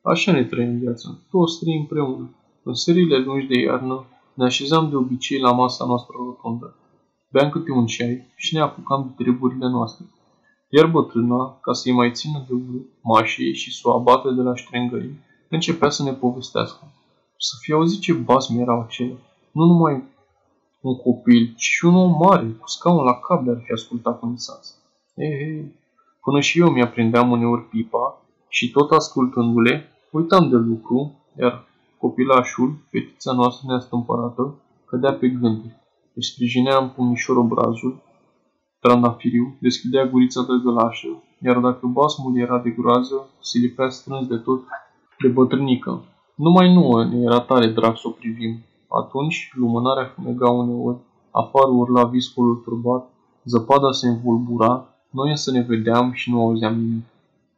[0.02, 2.34] Așa ne trăim viața, toți trei împreună.
[2.62, 6.74] În seriile lungi de iarnă ne așezam de obicei la masa noastră rotundă.
[7.34, 10.06] Beam câte un ceai și ne apucam de treburile noastre.
[10.68, 12.54] Iar bătrâna, ca să-i mai țină de
[13.02, 15.18] mașii și să o abate de la ștrengării,
[15.48, 16.84] începea să ne povestească.
[17.38, 19.16] Să fie auzit ce basmi erau acelea.
[19.52, 20.02] Nu numai
[20.80, 24.26] un copil, ci și un om mare, cu scaun la cap de-ar fi ascultat cu
[24.26, 24.70] nisanță.
[25.14, 25.74] Ei, ei,
[26.22, 31.64] până și eu mi-aprindeam uneori pipa și tot ascultându-le, uitam de lucru, iar
[31.98, 35.82] copilașul, fetița noastră neastâmpărată, cădea pe gânduri.
[36.14, 38.02] Își sprijinea în pumnișor obrazul,
[38.80, 44.36] trandafiriu, deschidea gurița de gălașă, iar dacă basmul era de groază, se lipea strâns de
[44.36, 44.60] tot
[45.18, 46.04] de bătrânică.
[46.34, 48.58] Numai nouă ne era tare drag să o privim.
[48.88, 50.98] Atunci, lumânarea fumega uneori,
[51.30, 53.10] afară urla viscolul turbat,
[53.44, 57.04] zăpada se învulbura, noi însă ne vedeam și nu auzeam nimic.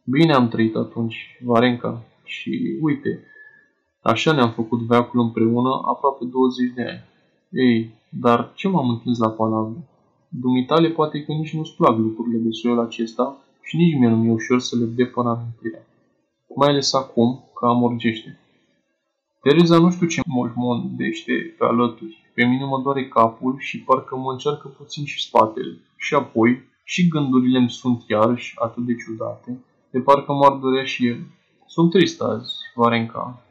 [0.04, 3.22] Bine am trăit atunci, Varenca, și uite,
[4.02, 7.14] așa ne-am făcut veacul împreună aproape 20 de ani.
[7.50, 9.88] Ei, dar ce m-am întins la palavre?
[10.28, 14.32] Dumitale poate că nici nu-ți plac lucrurile de soiul acesta și nici mie nu mi-e
[14.32, 15.86] ușor să le depăr amintirea.
[16.56, 18.38] Mai ales acum, că am orgește.
[19.40, 22.30] Tereza nu știu ce moșmondește pe alături.
[22.34, 25.78] Pe mine mă doare capul și parcă mă încearcă puțin și spatele.
[25.96, 29.58] Și apoi, și gândurile îmi sunt iarăși atât de ciudate,
[29.90, 31.20] de parcă m-ar durea și el.
[31.66, 33.42] Sunt trist azi, Varenca.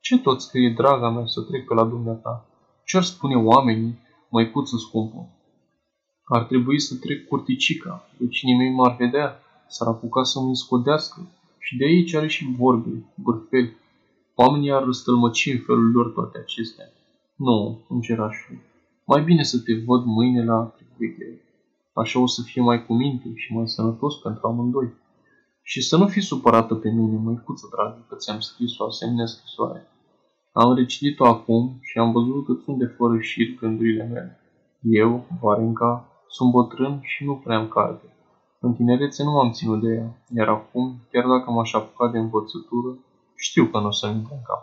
[0.00, 2.46] Ce tot scrie, draga mea, să trec pe la dumneata?
[2.88, 3.98] Ce-ar spune oamenii,
[4.30, 5.28] măicuță scumpă?
[6.24, 11.26] Ar trebui să trec curticica, vecinii mei m-ar vedea, s-ar apuca să mă scodească.
[11.58, 13.76] Și de aici are și vorbe, bârfeli.
[14.34, 16.84] Oamenii ar răstălmăci în felul lor toate acestea.
[17.36, 18.58] Nu, îngerașul.
[19.04, 21.42] Mai bine să te văd mâine la tribuire.
[21.92, 24.92] Așa o să fie mai cu minte și mai sănătos pentru amândoi.
[25.62, 29.88] Și să nu fii supărată pe mine, măicuță dragă, că ți-am scris o asemenea scrisoare.
[30.62, 34.40] Am recitit-o acum și am văzut că sunt de fără șir gândurile mele.
[34.80, 38.16] Eu, Varenca, sunt bătrân și nu prea am carte.
[38.60, 42.98] În tinerețe nu m-am ținut de ea, iar acum, chiar dacă m-aș apuca de învățătură,
[43.36, 44.62] știu că nu o să-mi în cap.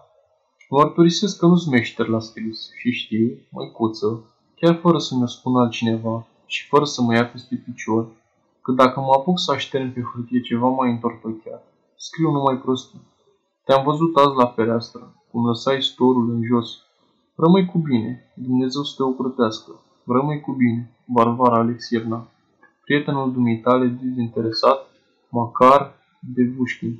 [0.69, 4.23] Mărturisesc că nu-s meșter la scris și știu, măicuță,
[4.55, 8.07] chiar fără să mi-o spună altcineva și fără să mă ia peste picior,
[8.61, 11.63] că dacă mă apuc să aștern pe hârtie ceva mai întortocheat,
[11.95, 13.01] scriu numai prostii.
[13.65, 16.81] Te-am văzut azi la fereastră, cum lăsai storul în jos.
[17.35, 19.71] Rămâi cu bine, Dumnezeu să te ocrotească.
[20.05, 22.27] Rămâi cu bine, Varvara Alexievna.
[22.83, 24.87] Prietenul dumitale dezinteresat,
[25.29, 26.99] Macar de Vușchin.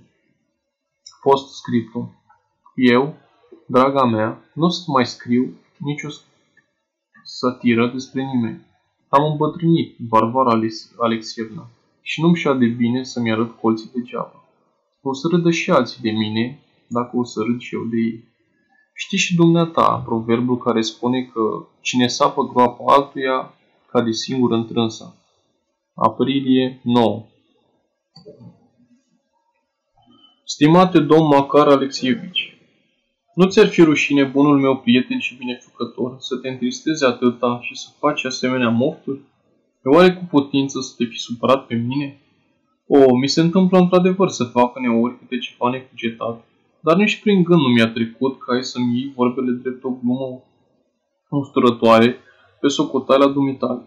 [1.21, 2.12] Post scriptum.
[2.76, 3.13] Eu,
[3.65, 6.08] draga mea, nu o să mai scriu nicio
[7.24, 8.65] satiră despre nimeni.
[9.08, 10.60] Am îmbătrânit, Varvara
[10.98, 11.67] Alexievna,
[12.02, 14.43] și nu-mi șa de bine să-mi arăt colții degeaba.
[15.02, 18.24] O să râdă și alții de mine, dacă o să râd și eu de ei.
[18.93, 23.54] Știi și dumneata proverbul care spune că cine sapă groapa altuia
[23.91, 25.15] cade singur întrânsă.
[25.93, 27.26] Aprilie 9
[30.43, 32.56] Stimate domn Macar Alexievici,
[33.36, 37.88] nu ți-ar fi rușine, bunul meu prieten și binefăcător, să te întristezi atâta și să
[38.00, 39.19] faci asemenea mofturi?
[39.86, 42.19] E oare cu putință să te fi supărat pe mine?
[42.88, 46.43] O, mi se întâmplă într-adevăr să fac uneori câte ceva necugetat,
[46.86, 50.43] dar nici prin gând nu mi-a trecut ca să-mi iei vorbele drept o glumă
[51.30, 52.17] musturătoare
[52.60, 53.86] pe socoteala dumitale.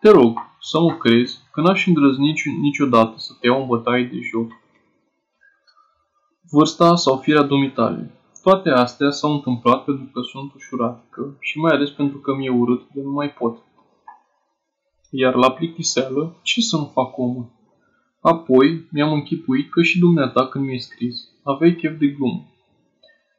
[0.00, 4.18] Te rog să mă crezi că n-aș îndrăzni niciodată să te iau în bătaie de
[4.30, 4.50] joc.
[6.50, 8.10] Vârsta sau firea dumitale.
[8.42, 12.82] Toate astea s-au întâmplat pentru că sunt ușuratică și mai ales pentru că mi-e urât
[12.94, 13.58] de nu mai pot.
[15.10, 17.50] Iar la plictiseală, ce să nu fac omul?
[18.20, 22.46] Apoi mi-am închipuit că și dumneata când mi-ai scris, aveai chef de glumă.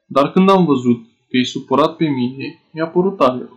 [0.05, 3.49] Dar când am văzut că e supărat pe mine, mi-a părut tare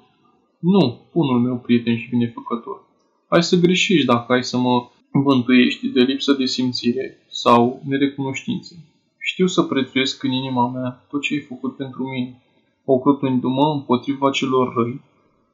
[0.58, 2.84] Nu, bunul meu prieten și binefăcător.
[3.28, 8.74] Ai să greșești dacă ai să mă vântuiești de lipsă de simțire sau nerecunoștință.
[9.18, 12.42] Știu să prețuiesc în inima mea tot ce ai făcut pentru mine,
[12.84, 15.00] ocrotundu-mă împotriva celor răi,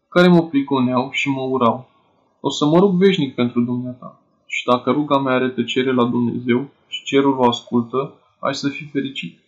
[0.09, 1.89] care mă prigoneau și mă urau.
[2.41, 4.21] O să mă rog veșnic pentru dumneata.
[4.47, 8.15] Și dacă ruga mea are tăcere la Dumnezeu și cerul o ascultă,
[8.47, 9.39] ai să fii fericit.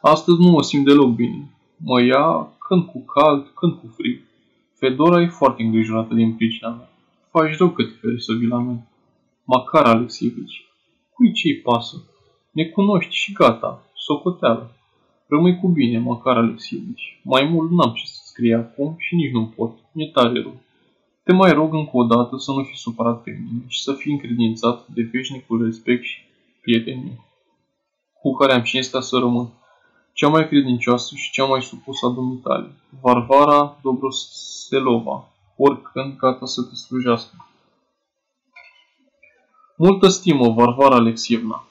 [0.00, 1.50] Astăzi nu mă simt deloc bine.
[1.76, 4.20] Mă ia când cu cald, când cu frig.
[4.74, 6.90] Fedora e foarte îngrijorată din pricina mea.
[7.30, 8.88] Faci rău că te feri să vii la mine.
[9.44, 10.64] Macar Alexievici.
[11.14, 11.96] Cui ce-i pasă?
[12.52, 13.84] Ne cunoști și gata.
[13.94, 14.76] Socoteală.
[15.28, 17.20] Rămâi cu bine, Macar Alexievici.
[17.22, 19.78] Mai mult n-am ce să scrie acum și nici nu pot.
[19.92, 20.60] Mi-e tare rău.
[21.22, 24.12] Te mai rog încă o dată să nu fii supărat pe mine și să fii
[24.12, 26.18] încredințat de veșnicul respect și
[26.60, 27.18] prietenie
[28.28, 29.48] cu care am cinstea să rămân.
[30.12, 36.74] Cea mai credincioasă și cea mai supusă a dumitale, Varvara Dobroselova, oricând gata să te
[36.74, 37.46] slujească.
[39.76, 41.66] Multă stimă, Varvara Alexievna.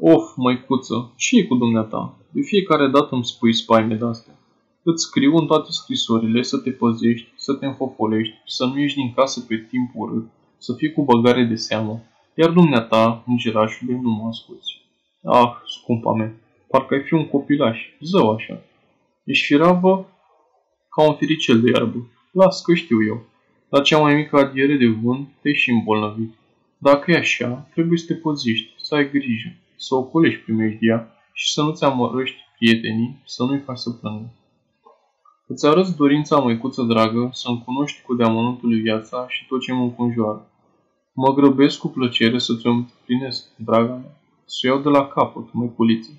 [0.00, 2.14] Of, măicuță, ce e cu dumneata?
[2.30, 4.34] De fiecare dată îmi spui spaime de-astea.
[4.82, 9.12] Îți scriu în toate scrisorile să te păzești, să te înfofolești, să nu ieși din
[9.14, 10.26] casă pe timp urât,
[10.58, 12.02] să fii cu băgare de seamă,
[12.34, 14.77] iar dumneata, îngerașule, nu mă asculți.
[15.22, 16.32] Ah, scumpa mea,
[16.68, 18.62] parcă ai fi un copilaș, zău așa.
[19.24, 20.08] Ești firavă
[20.88, 22.06] ca un firicel de iarbă.
[22.32, 23.26] Las că știu eu.
[23.68, 26.34] La cea mai mică adiere de vânt te și îmbolnăvit.
[26.78, 31.62] Dacă e așa, trebuie să te păzești, să ai grijă, să ocolești primejdia și să
[31.62, 34.32] nu-ți amărăști prietenii, să nu-i faci să plângă.
[35.46, 40.50] Îți arăți dorința, măicuță dragă, să-mi cunoști cu deamănuntul viața și tot ce mă înconjoară.
[41.12, 44.16] Mă grăbesc cu plăcere să ți-o împlinesc, draga mea,
[44.50, 46.10] să o iau de la capăt, măiculiță.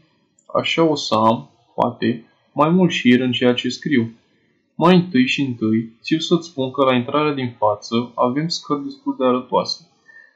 [0.53, 4.11] Așa o să am, poate, mai mult șir în ceea ce scriu.
[4.75, 9.15] Mai întâi și întâi, țiu să-ți spun că la intrarea din față avem scări destul
[9.17, 9.87] de arătoase.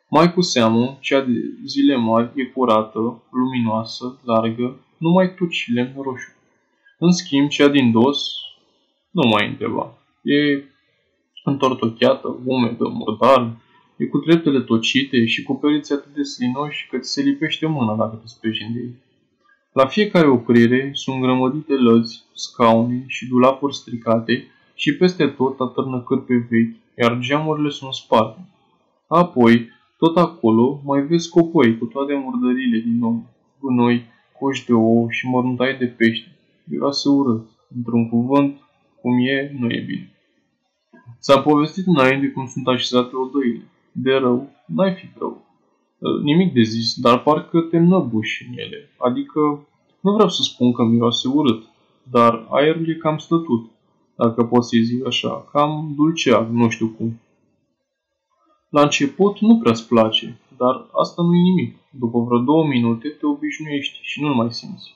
[0.09, 1.33] Mai cu seamă, cea de
[1.65, 6.31] zile mari e curată, luminoasă, largă, numai tucile în roșu.
[6.99, 8.31] În schimb, cea din dos
[9.11, 9.93] nu mai întreba.
[10.21, 10.63] E
[11.43, 13.61] întortocheată, umedă, murdară,
[13.97, 17.95] e cu treptele tocite și cu pereții atât de slinoși că ți se lipește mâna
[17.95, 18.95] dacă te sprijin de ei.
[19.71, 26.47] La fiecare oprire sunt grămădite lăzi, scaune și dulapuri stricate și peste tot atârnă cârpe
[26.49, 28.45] vechi, iar geamurile sunt sparte.
[29.07, 33.23] Apoi, tot acolo, mai vezi copoi cu toate murdările din nou,
[33.59, 34.05] gunoi,
[34.39, 36.31] coși de ou și măruntai de pește.
[36.63, 37.49] Miroase urât.
[37.75, 38.59] Într-un cuvânt,
[39.01, 40.11] cum e, nu e bine.
[41.19, 43.63] S-a povestit înainte cum sunt așezate odăile.
[43.93, 45.45] De rău, n-ai fi rău.
[46.23, 48.89] Nimic de zis, dar parcă te năbuși în ele.
[48.97, 49.39] Adică,
[49.99, 51.63] nu vreau să spun că miroase urât,
[52.11, 53.69] dar aerul e cam stătut,
[54.15, 57.19] dacă pot să-i zic așa, cam dulceag, nu știu cum.
[58.69, 61.75] La început nu prea-ți place, dar asta nu e nimic.
[61.89, 64.95] După vreo două minute te obișnuiești și nu-l mai simți.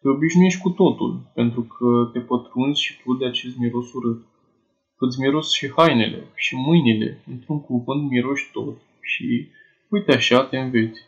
[0.00, 4.24] Te obișnuiești cu totul, pentru că te pătrunzi și tu de acest miros urât.
[4.98, 9.48] Îți miros și hainele și mâinile, într-un cuvânt miroși tot și
[9.88, 11.00] uite așa te înveți.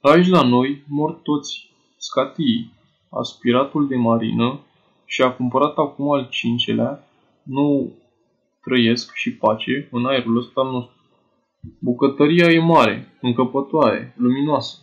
[0.00, 2.72] Aici la noi mor toți scatii.
[3.08, 4.60] Aspiratul de marină
[5.04, 7.08] și-a cumpărat acum al cincelea,
[7.42, 7.92] nu
[8.62, 10.94] trăiesc și pace în aerul ăsta al nostru.
[11.78, 14.78] Bucătăria e mare, încăpătoare, luminoasă.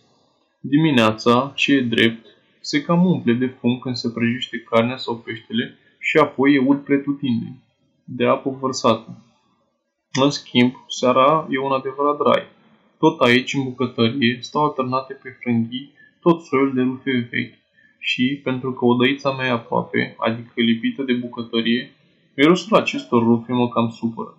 [0.60, 2.26] Dimineața, ce e drept,
[2.60, 6.84] se cam umple de fum când se prăjește carnea sau peștele și apoi e ult
[6.84, 7.64] pretutindeni,
[8.10, 9.18] de apă vărsată.
[10.24, 12.44] În schimb, seara e un adevărat drai.
[12.98, 15.92] Tot aici, în bucătărie, stau alternate pe frânghii
[16.22, 17.58] tot soiul de rufe vechi
[18.00, 21.92] și, pentru că odăița mea e aproape, adică lipită de bucătărie,
[22.36, 24.38] mirosul acestor rufe mă cam supără.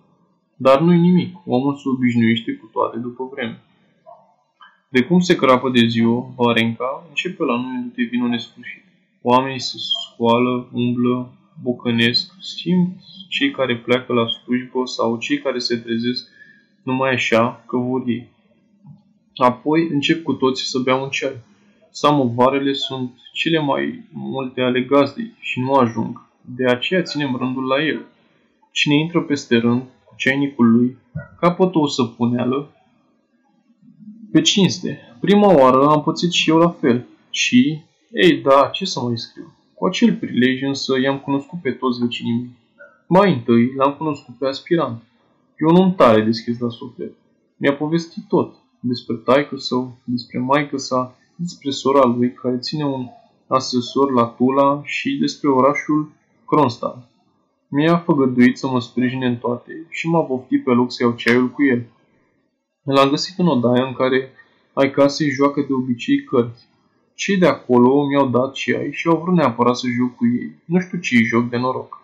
[0.55, 3.63] Dar nu-i nimic, omul se obișnuiește cu toate după vreme.
[4.89, 8.83] De cum se crapă de ziua, Varenca începe la noi de vinul nesfârșit.
[9.21, 15.77] Oamenii se scoală, umblă, bocănesc, simt cei care pleacă la slujbă sau cei care se
[15.77, 16.27] trezesc
[16.83, 18.27] numai așa că vor ei.
[19.35, 21.35] Apoi încep cu toții să bea un ceai.
[21.89, 26.21] Samovarele sunt cele mai multe ale gazdei și nu ajung.
[26.55, 28.05] De aceea ținem rândul la el.
[28.71, 30.97] Cine intră peste rând, cu ceainicul lui,
[31.39, 32.73] capătă o săpuneală
[34.31, 34.99] pe cinste.
[35.19, 37.05] Prima oară am pățit și eu la fel.
[37.29, 39.53] Și, ei da, ce să mai scriu?
[39.79, 42.57] Cu acel prilej însă i-am cunoscut pe toți vecinii mei.
[43.07, 45.01] Mai întâi l-am cunoscut pe aspirant.
[45.57, 47.13] E un om tare deschis la suflet.
[47.57, 48.55] Mi-a povestit tot.
[48.79, 53.05] Despre taică său, despre maică sa, despre sora lui care ține un
[53.47, 56.11] asesor la Tula și despre orașul
[56.45, 57.07] Kronstadt.
[57.67, 61.49] Mi-a făgăduit să mă sprijine în toate și m-a poftit pe loc să iau ceaiul
[61.49, 61.85] cu el.
[62.83, 64.31] L-am găsit în odaia în care
[64.73, 66.68] ai casei joacă de obicei cărți.
[67.21, 70.51] Cei de acolo mi-au dat ceai și au vrut neapărat să joc cu ei.
[70.65, 72.01] Nu știu ce joc de noroc.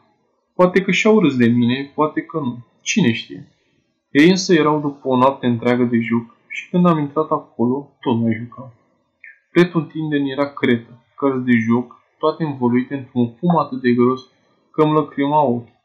[0.53, 2.57] Poate că și-au râs de mine, poate că nu.
[2.81, 3.47] Cine știe?
[4.11, 8.19] Ei însă erau după o noapte întreagă de joc și când am intrat acolo, tot
[8.19, 8.73] mai jucam.
[9.51, 14.21] Pretutindeni era cretă, cărți de joc, toate învoluite într-un fum atât de gros
[14.71, 15.79] că îmi lăcrima ochii.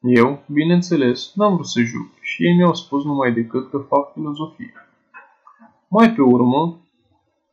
[0.00, 4.72] Eu, bineînțeles, n-am vrut să joc și ei mi-au spus numai decât că fac filozofie.
[5.88, 6.82] Mai pe urmă,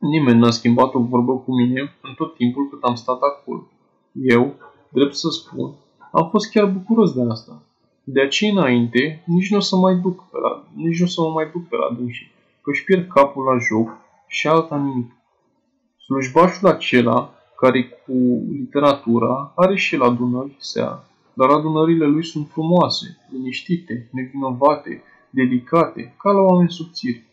[0.00, 3.66] nimeni n-a schimbat o vorbă cu mine în tot timpul cât am stat acolo.
[4.12, 4.54] Eu,
[4.88, 5.74] drept să spun,
[6.12, 7.62] am fost chiar bucuros de asta.
[8.04, 11.20] De aceea înainte, nici nu o să mai duc pe la, nici nu o să
[11.20, 12.30] mă mai duc pe la dânsii,
[12.62, 15.10] că își pierd capul la joc și alta nimic.
[16.04, 18.12] Slujbașul acela, care cu
[18.52, 21.04] literatura, are și la adunări seara
[21.40, 27.24] dar adunările lui sunt frumoase, liniștite, nevinovate, dedicate, ca la oameni subțiri.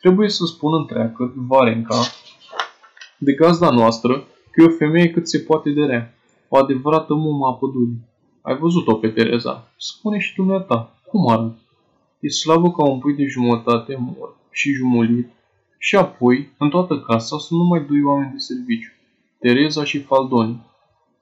[0.00, 2.00] Trebuie să spun întreagă, Varenca,
[3.18, 6.14] de gazda noastră, că e o femeie cât se poate de rea,
[6.48, 8.06] o adevărată mumă a pădurii.
[8.42, 9.70] Ai văzut-o pe Tereza?
[9.76, 11.58] Spune și dumneata, cum arată?
[12.20, 15.28] E slabă ca un pui de jumătate mor și jumulit,
[15.78, 18.92] și apoi, în toată casa, sunt numai doi oameni de serviciu,
[19.40, 20.66] Tereza și Faldoni,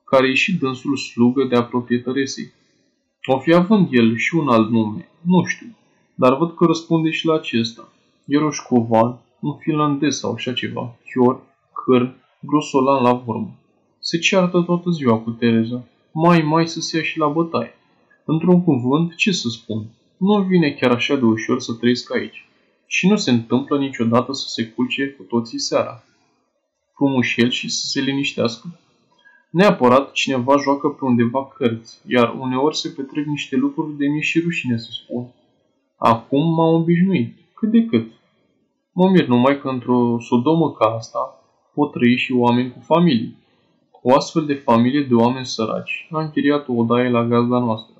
[0.05, 2.53] care e și dânsul slugă de-a proprietăresei.
[3.27, 5.77] O fi având el și un alt nume, nu știu,
[6.15, 7.89] dar văd că răspunde și la acesta.
[8.27, 13.51] E roșcovan, un finlandez sau așa ceva, chior, cârn, grosolan la vorbă.
[13.99, 17.75] Se ceartă toată ziua cu Tereza, mai mai să se ia și la bătaie.
[18.25, 19.85] Într-un cuvânt, ce să spun,
[20.17, 22.49] nu vine chiar așa de ușor să trăiesc aici.
[22.87, 26.05] Și nu se întâmplă niciodată să se culce cu toții seara.
[26.95, 28.79] Frumușel și să se liniștească.
[29.51, 34.41] Neapărat cineva joacă pe undeva cărți, iar uneori se petrec niște lucruri de mie și
[34.41, 35.27] rușine să spun.
[35.97, 38.07] Acum m-am obișnuit, cât de cât.
[38.93, 41.41] Mă mir numai că într-o sodomă ca asta
[41.75, 43.37] pot trăi și oameni cu familii.
[44.03, 47.95] O astfel de familie de oameni săraci a închiriat o odaie la gazda noastră.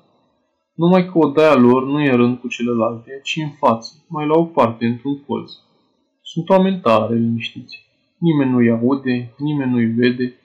[0.73, 4.37] Numai că odaia lor nu e în rând cu celelalte, ci în față, mai la
[4.37, 5.51] o parte, într-un colț.
[6.21, 7.85] Sunt oameni tare liniștiți.
[8.17, 10.35] Nimeni nu-i aude, nimeni nu-i vede.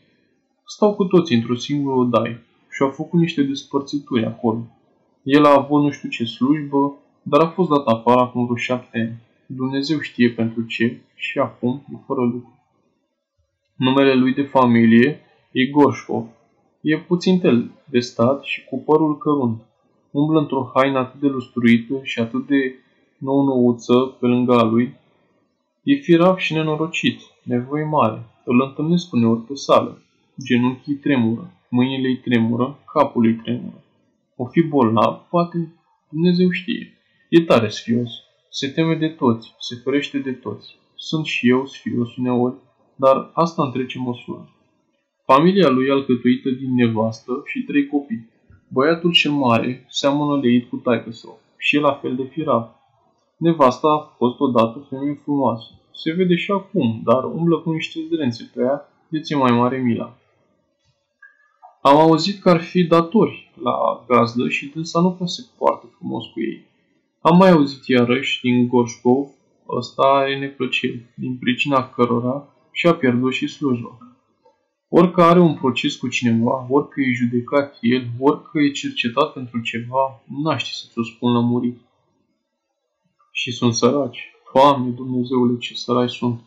[0.65, 4.67] Stau cu toți într-o singură odaie și au făcut niște despărțituri acolo.
[5.23, 8.99] El a avut nu știu ce slujbă, dar a fost dat afară acum vreo șapte
[8.99, 9.31] ani.
[9.47, 12.59] Dumnezeu știe pentru ce și acum e fără lucru.
[13.77, 15.21] Numele lui de familie
[15.53, 16.27] e Gorșkov.
[16.81, 19.63] E puțin tel de stat și cu părul cărunt.
[20.11, 22.75] Umblă într-o haină atât de lustruită și atât de
[23.19, 24.95] nou-nouță pe lângă a lui.
[25.83, 28.23] E firav și nenorocit, nevoie mare.
[28.45, 30.03] Îl întâlnesc uneori pe sală.
[30.45, 33.83] Genunchii tremură, mâinile îi tremură, capul îi tremură.
[34.37, 35.73] O fi bolnav, poate
[36.09, 36.93] Dumnezeu știe.
[37.35, 38.11] E tare sfios.
[38.51, 40.79] Se teme de toți, se ferește de toți.
[40.95, 42.55] Sunt și eu sfios uneori,
[42.97, 44.49] dar asta întrece măsură.
[45.25, 48.29] Familia lui alcătuită din nevastă și trei copii.
[48.69, 52.69] Băiatul cel mare seamănă leit cu taică său și e la fel de firav.
[53.37, 55.71] Nevasta a fost odată femeie frumoasă.
[55.93, 59.79] Se vede și acum, dar umblă cu niște zdrențe pe ea, de ce mai mare
[59.79, 60.17] mila.
[61.83, 66.25] Am auzit că ar fi datori la gazdă și dânsa nu prea se poartă frumos
[66.27, 66.71] cu ei.
[67.23, 69.29] Am mai auzit iarăși din Gorșcov,
[69.69, 73.99] ăsta are neplăceri, din pricina cărora și-a pierdut și slujba.
[74.89, 80.23] Orică are un proces cu cineva, orică e judecat el, orică e cercetat pentru ceva,
[80.43, 81.81] n-aș ști să ți-o spun la murit.
[83.33, 84.31] Și sunt săraci.
[84.55, 86.41] Doamne, Dumnezeule, ce săraci sunt.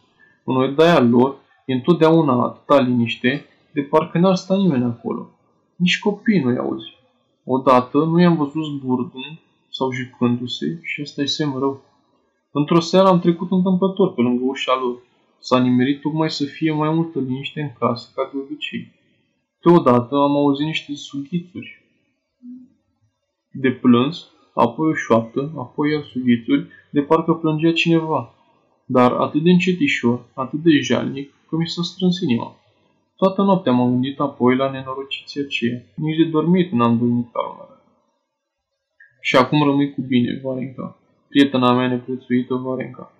[0.43, 5.29] În odaia lor e întotdeauna atâta liniște, de parcă n-ar sta nimeni acolo.
[5.75, 6.93] Nici copii nu-i auzi.
[7.43, 9.39] Odată nu i-am văzut zburdând
[9.75, 11.83] sau jucându-se și ăsta e semn rău.
[12.51, 14.97] Într-o seară am trecut întâmplător pe lângă ușa lor.
[15.39, 18.93] S-a nimerit tocmai să fie mai multă liniște în casă, ca de obicei.
[19.63, 21.83] Deodată am auzit niște sughițuri
[23.51, 28.33] de plâns, apoi o șoaptă, apoi iar sughițuri, de parcă plângea cineva.
[28.85, 32.55] Dar atât de încetișor, atât de jalnic, că mi s-a strâns inima.
[33.15, 35.81] Toată noaptea m-am gândit apoi la nenorociția aceea.
[35.95, 37.74] Nici de dormit n-am dormit calmă.
[39.27, 40.97] Și acum rămâi cu bine, Varenca.
[41.27, 43.13] Prietena mea neprețuită, Varenca.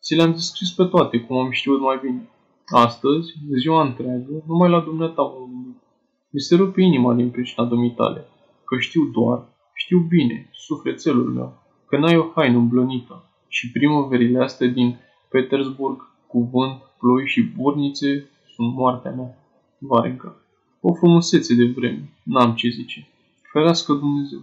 [0.00, 2.28] Ți le-am descris pe toate, cum am știut mai bine.
[2.66, 5.82] Astăzi, ziua întreagă, numai la dumneata mă gândit.
[6.30, 8.24] Mi se rupe inima din pricina dumitale,
[8.64, 9.44] că știu doar,
[9.74, 14.98] știu bine, sufletelul meu, că n-ai o haină îmblănită și primăverile astea din
[15.28, 19.38] Petersburg, cu vânt, ploi și burnițe, sunt moartea mea,
[19.78, 20.36] Varenca.
[20.80, 23.06] O frumusețe de vreme, n-am ce zice.
[23.52, 24.40] Ferească Dumnezeu.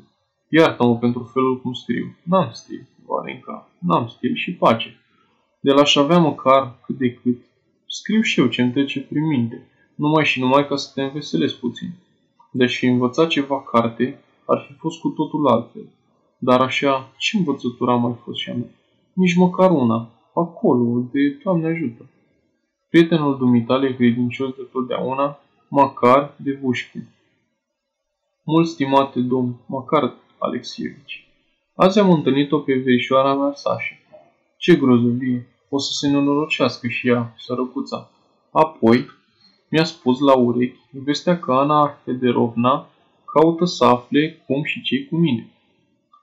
[0.49, 2.15] Iartă-mă pentru felul cum scriu.
[2.23, 4.99] N-am stil, Varenca, n-am stil și pace.
[5.59, 7.37] De la avea măcar cât de cât.
[7.87, 11.55] Scriu și eu ce îmi trece prin minte, numai și numai ca să te înveselesc
[11.55, 11.89] puțin.
[12.51, 15.87] Deci fi învățat ceva carte, ar fi fost cu totul altfel.
[16.37, 18.69] Dar așa, ce învățătură a mai fost și a mea?
[19.13, 20.09] Nici măcar una.
[20.33, 22.05] Acolo, de Doamne ajută.
[22.89, 26.99] Prietenul dumitale credincios de totdeauna, Macar de Vușchi.
[28.43, 31.27] Mult stimate domn, Macar Alexievici.
[31.75, 33.95] Azi am întâlnit-o pe verișoara mea, Sașa.
[34.57, 35.47] Ce grozăvie!
[35.69, 38.09] O să se nenorocească și ea, sărăcuța.
[38.51, 39.05] Apoi,
[39.69, 42.87] mi-a spus la urechi vestea că Ana Federovna
[43.25, 45.49] caută să afle cum și ce cu mine.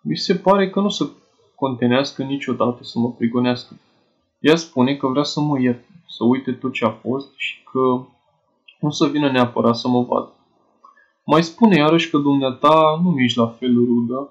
[0.03, 1.09] Mi se pare că nu să
[1.55, 3.77] contenească niciodată să mă prigonească.
[4.39, 8.07] Ea spune că vrea să mă ierte, să uite tot ce a fost și că
[8.81, 10.36] nu să vină neapărat să mă vadă.
[11.29, 14.31] Mai spune iarăși că dumneata nu ești la fel rudă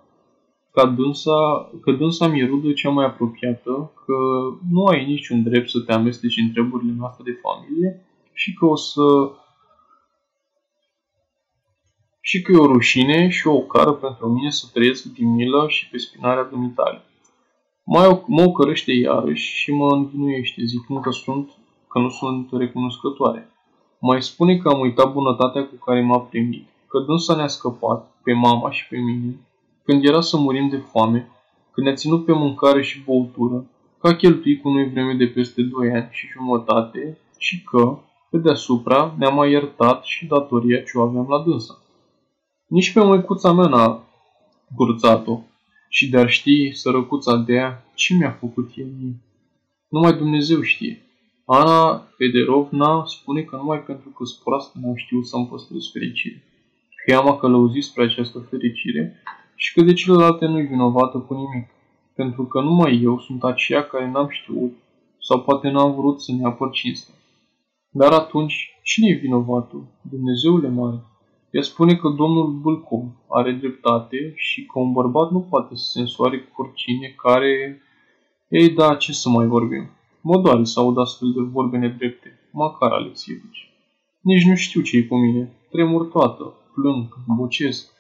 [0.72, 4.14] ca dânsa, că dânsa mi-e rudă cea mai apropiată, că
[4.72, 8.76] nu ai niciun drept să te amesteci în treburile noastre de familie și că o
[8.76, 9.32] să
[12.22, 15.90] și că e o rușine și o cară pentru mine să trăiesc din milă și
[15.90, 17.02] pe spinarea dumitale.
[17.84, 21.50] Mai mă ocărăște iarăși și mă învinuiește, zicând că sunt,
[21.88, 23.50] că nu sunt recunoscătoare.
[24.00, 28.34] Mai spune că am uitat bunătatea cu care m-a primit, că dânsa ne-a scăpat, pe
[28.34, 29.40] mama și pe mine,
[29.84, 31.30] când era să murim de foame,
[31.72, 33.66] când ne-a ținut pe mâncare și băutură,
[34.00, 37.98] că a cheltuit cu noi vreme de peste 2 ani și jumătate și că,
[38.30, 41.82] pe deasupra, ne-a mai iertat și datoria ce o aveam la dânsa.
[42.68, 44.04] Nici pe măicuța mea n-a
[44.76, 45.40] curțat-o
[45.90, 49.22] și de-ar ști sărăcuța de ea ce mi-a făcut el mie.
[49.88, 51.02] Numai Dumnezeu știe.
[51.46, 56.44] Ana Federovna spune că numai pentru că proastă n-am știut să-mi păstrez fericire.
[57.06, 59.22] Că ea m-a călăuzit spre această fericire
[59.56, 61.70] și că de celelalte nu-i vinovată cu nimic,
[62.16, 64.74] pentru că numai eu sunt aceea care n-am știut
[65.20, 67.16] sau poate n-am vrut să ne apăr cinstea.
[67.90, 69.84] Dar atunci, cine e vinovatul?
[70.02, 71.00] Dumnezeule mare.
[71.52, 76.00] Ea spune că domnul Bâlcov are dreptate și că un bărbat nu poate să se
[76.00, 77.82] însoare cu oricine care...
[78.50, 79.90] Ei, da, ce să mai vorbim?
[80.22, 82.40] Mă doare să aud astfel de vorbe nedrepte.
[82.52, 83.70] Macar Alexievici.
[84.22, 85.52] Nici nu știu ce e cu mine.
[85.70, 87.94] Tremur toată, plâng, bocesc.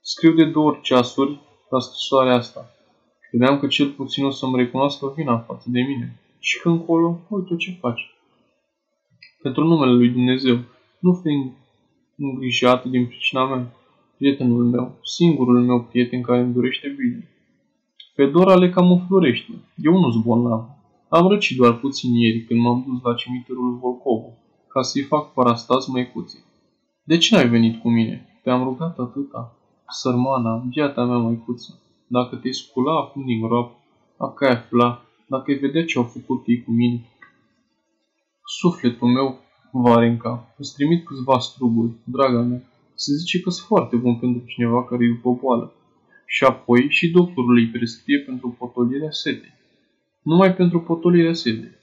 [0.00, 1.40] Scriu de două ceasuri
[1.70, 2.70] la scrisoarea asta.
[3.28, 6.20] Credeam că cel puțin o să-mi recunoască vina față de mine.
[6.38, 8.14] Și când încolo, uite ce faci.
[9.42, 10.58] Pentru numele lui Dumnezeu,
[10.98, 11.52] nu fi
[12.16, 13.72] îngrijat din pricina mea.
[14.16, 17.30] Prietenul meu, singurul meu prieten care îmi dorește bine.
[18.14, 19.52] Fedora le cam înflorește.
[19.76, 20.64] Eu nu-s bolnav.
[21.08, 24.32] Am răcit doar puțin ieri când m-am dus la cimitirul Volcovo,
[24.68, 26.44] ca să-i fac parastas măicuții.
[27.08, 28.40] De ce n-ai venit cu mine?
[28.42, 29.56] Te-am rugat atâta.
[29.88, 33.76] Sărmana, biata mea măicuță, dacă te scula acum din groap,
[34.18, 37.00] dacă ai afla, dacă ai vedea ce au făcut ei cu mine.
[38.44, 39.40] Sufletul meu,
[39.70, 42.62] Varenca, îți trimit câțiva struguri, draga mea.
[42.94, 45.72] Se zice că sunt foarte bun pentru cineva care e după boală.
[46.26, 49.52] Și apoi și doctorul îi prescrie pentru potolirea setei.
[50.22, 51.74] Numai pentru potolirea setei.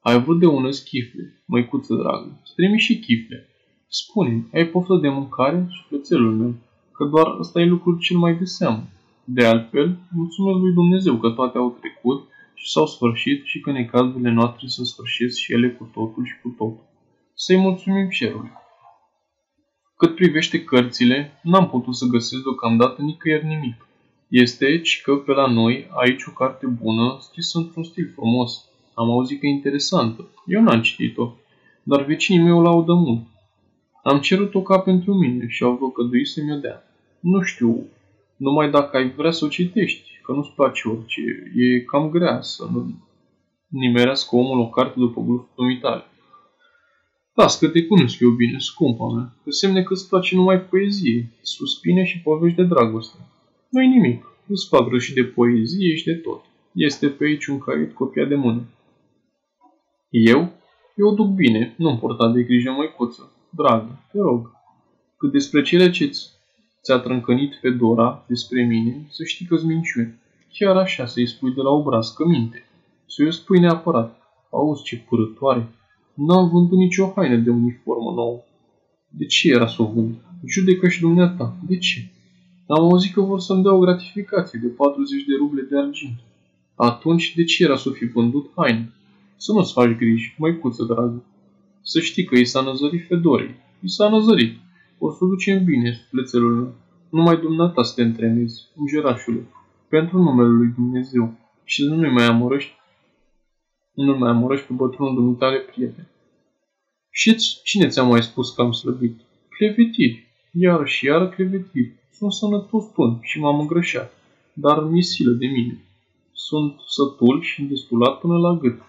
[0.00, 2.40] Ai vrut de ună chifle, măicuță dragă.
[2.44, 3.48] Strimi și chifle.
[3.88, 6.54] Spune ai poftă de mâncare, sufletelul meu,
[6.92, 8.82] că doar ăsta e lucrul cel mai de seamă.
[9.24, 14.30] De altfel, mulțumesc lui Dumnezeu că toate au trecut și s-au sfârșit și că necazurile
[14.30, 16.84] noastre să sfârșesc și ele cu totul și cu totul.
[17.34, 18.50] Să-i mulțumim cerului.
[19.96, 23.88] Cât privește cărțile, n-am putut să găsesc deocamdată nicăieri nimic.
[24.28, 28.68] Este aici că pe la noi, aici o carte bună, scrisă într-un stil frumos.
[28.94, 30.28] Am auzit că e interesantă.
[30.46, 31.32] Eu n-am citit-o,
[31.82, 33.22] dar vecinii mei o laudă mult.
[34.10, 36.82] Am cerut-o ca pentru mine și au văcăduit să mi-o dea.
[37.20, 37.86] Nu știu,
[38.36, 41.20] numai dacă ai vrea să o citești, că nu-ți place orice.
[41.54, 43.04] E cam grea să nu
[43.68, 46.04] nimerească omul o carte după gustul dumitale.
[47.34, 51.30] Las că te cunosc eu bine, scumpa mea, că semne că îți place numai poezie,
[51.42, 53.18] suspine și povești de dragoste.
[53.70, 56.44] Nu-i nimic, îți fac și de poezie și de tot.
[56.72, 58.62] Este pe aici un caiet copiat de mână.
[60.10, 60.52] Eu?
[60.96, 63.30] Eu o duc bine, nu-mi porta de grijă măicuță.
[63.56, 64.50] Dragă, te rog.
[65.16, 66.10] Cât despre cele ce
[66.82, 70.14] ți-a trâncănit Fedora despre mine, să știi că-ți minciuni.
[70.52, 72.64] Chiar așa să-i spui de la obraz că minte.
[73.06, 74.18] Să-i spui neapărat.
[74.50, 75.68] Auzi ce purătoare.
[76.14, 78.40] N-am vândut nicio haină de uniformă nouă.
[79.08, 80.14] De ce era să o vând?
[80.46, 81.56] Judecă și dumneata.
[81.68, 82.10] De ce?
[82.66, 86.18] Am auzit că vor să-mi dea o gratificație de 40 de ruble de argint.
[86.74, 88.92] Atunci, de ce era să fi vândut haine?
[89.36, 91.24] Să nu-ți faci griji, măicuță dragă.
[91.92, 93.54] Să știi că i s-a năzărit Fedorii.
[93.80, 94.58] I s-a năzărit.
[94.98, 96.74] O să ducem bine, sufletelul meu.
[97.10, 99.46] Numai dumneata să te întrenezi, îngerașule,
[99.88, 102.72] pentru numele lui Dumnezeu și să nu-i mai amorăști,
[103.92, 106.08] nu mai amorăști pe bătrânul dumitale prieten.
[107.10, 109.20] Și cine ți-a mai spus că am slăbit?
[109.48, 111.94] Clevetiri, iar și iar clevetiri.
[112.12, 114.12] Sunt sănătos până și m-am îngrășat,
[114.52, 115.84] dar mi silă de mine.
[116.32, 118.80] Sunt sătul și destulat până la gât.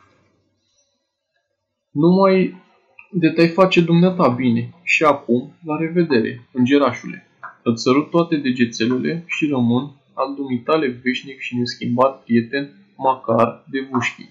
[1.91, 2.65] Numai
[3.11, 4.73] de te-ai face dumneata bine.
[4.83, 7.27] Și acum, la revedere, îngerașule.
[7.63, 14.29] Îți sărut toate degețelele și rămân al dumitale veșnic și neschimbat prieten Macar de Vușchi.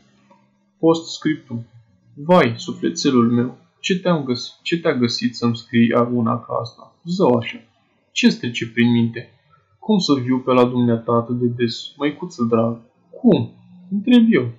[0.79, 1.66] Post scriptum.
[2.14, 6.95] Vai, sufletelul meu, ce te-am găsit, ce te-a găsit să-mi scrii una ca asta?
[7.05, 7.61] Zău așa.
[8.12, 9.31] Ce trece prin minte?
[9.79, 12.81] Cum să viu pe la dumneata atât de des, măicuță drag?
[13.11, 13.53] Cum?
[13.91, 14.53] Întreb eu.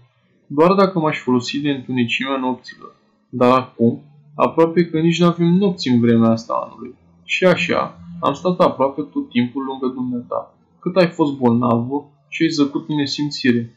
[0.47, 2.95] Doar dacă m-aș folosi de întunecimea nopților.
[3.29, 4.01] Dar acum,
[4.37, 6.95] aproape că nici nu avem nopți în vremea asta anului.
[7.23, 12.49] Și așa, am stat aproape tot timpul lângă dumneata, cât ai fost bolnavă și ai
[12.49, 13.75] zăcut din nesimțire.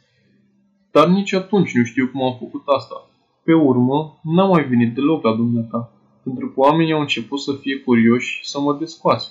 [0.91, 3.09] Dar nici atunci nu știu cum am făcut asta.
[3.45, 5.93] Pe urmă, n-am mai venit deloc la dumneata,
[6.23, 9.31] pentru că oamenii au început să fie curioși să mă descoase.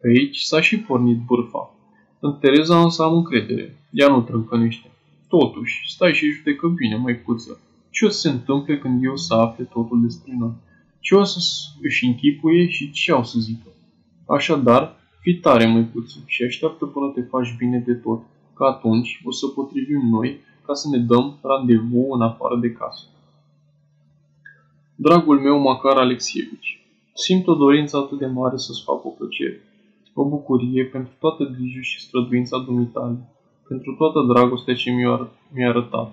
[0.00, 1.74] Pe aici s-a și pornit bârfa.
[2.20, 3.76] În Tereza însă am încredere.
[3.90, 4.90] Ea nu trâncănește.
[5.28, 7.60] Totuși, stai și judecă bine, măicuță.
[7.92, 10.52] Ce o să se întâmple când eu să afle totul despre noi?
[11.00, 11.38] Ce o să
[11.82, 13.68] își închipuie și ce au să zică?
[14.26, 18.22] Așadar, fii tare, măicuță, și așteaptă până te faci bine de tot,
[18.54, 23.04] că atunci o să potrivim noi ca să ne dăm randevu în afară de casă.
[24.94, 26.80] Dragul meu Macar Alexievici,
[27.14, 29.60] simt o dorință atât de mare să-ți fac o plăcere,
[30.14, 33.18] o bucurie pentru toată grijă și străduința dumitale,
[33.68, 34.90] pentru toată dragostea ce
[35.54, 36.12] mi-a arătat,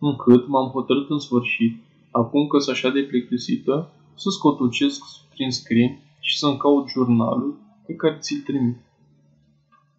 [0.00, 1.76] încât m-am hotărât în sfârșit,
[2.10, 5.02] acum că sunt așa de plictisită, să scotucesc
[5.34, 8.76] prin screen și să-mi caut jurnalul pe care ți-l trimit.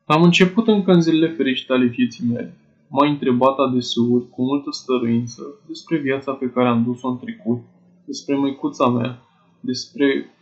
[0.05, 2.57] Am început încă în zilele fericite ale vieții mele.
[2.87, 7.61] M-a întrebat adeseori, cu multă stăruință, despre viața pe care am dus-o în trecut
[8.05, 9.21] despre măicuța mea,
[9.59, 10.35] despre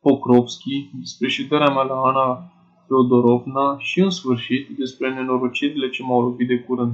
[0.00, 2.52] Pokrovski, despre ședarea mea la Ana
[2.86, 6.92] Feodorovna și, în sfârșit, despre nenorocirile ce m-au lovit de curând.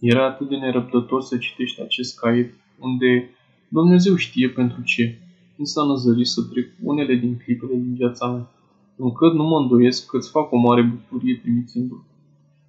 [0.00, 3.30] Era atât de nerăbdător să citești acest caiet, unde
[3.68, 5.18] Dumnezeu știe pentru ce,
[5.56, 8.50] mi s-a năzărit să trec unele din clipele din viața mea,
[8.96, 12.04] încât nu mă îndoiesc că îți fac o mare bucurie trimițându-l.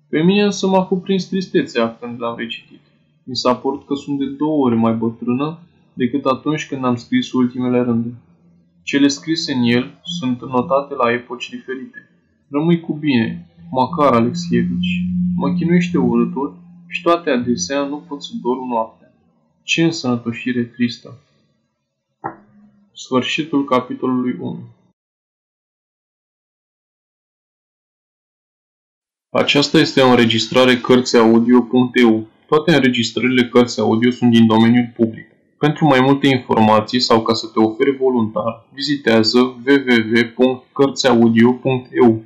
[0.09, 2.81] Pe mine însă m-a cuprins tristețea când l-am recitit.
[3.23, 5.59] Mi s-a părut că sunt de două ori mai bătrână
[5.93, 8.13] decât atunci când am scris ultimele rânduri.
[8.83, 12.09] Cele scrise în el sunt notate la epoci diferite.
[12.49, 15.05] Rămâi cu bine, Macar Alexievici.
[15.35, 16.60] Mă chinuiește urâtul
[16.91, 19.13] și toate adesea nu pot să dorm noaptea.
[19.63, 21.17] Ce însănătoșire tristă!
[22.93, 24.59] Sfârșitul capitolului 1
[29.29, 32.27] Aceasta este o înregistrare Cărțiaudio.eu.
[32.47, 35.27] Toate înregistrările Cărțiaudio sunt din domeniul public.
[35.57, 42.23] Pentru mai multe informații sau ca să te oferi voluntar, vizitează www.cărțiaudio.eu.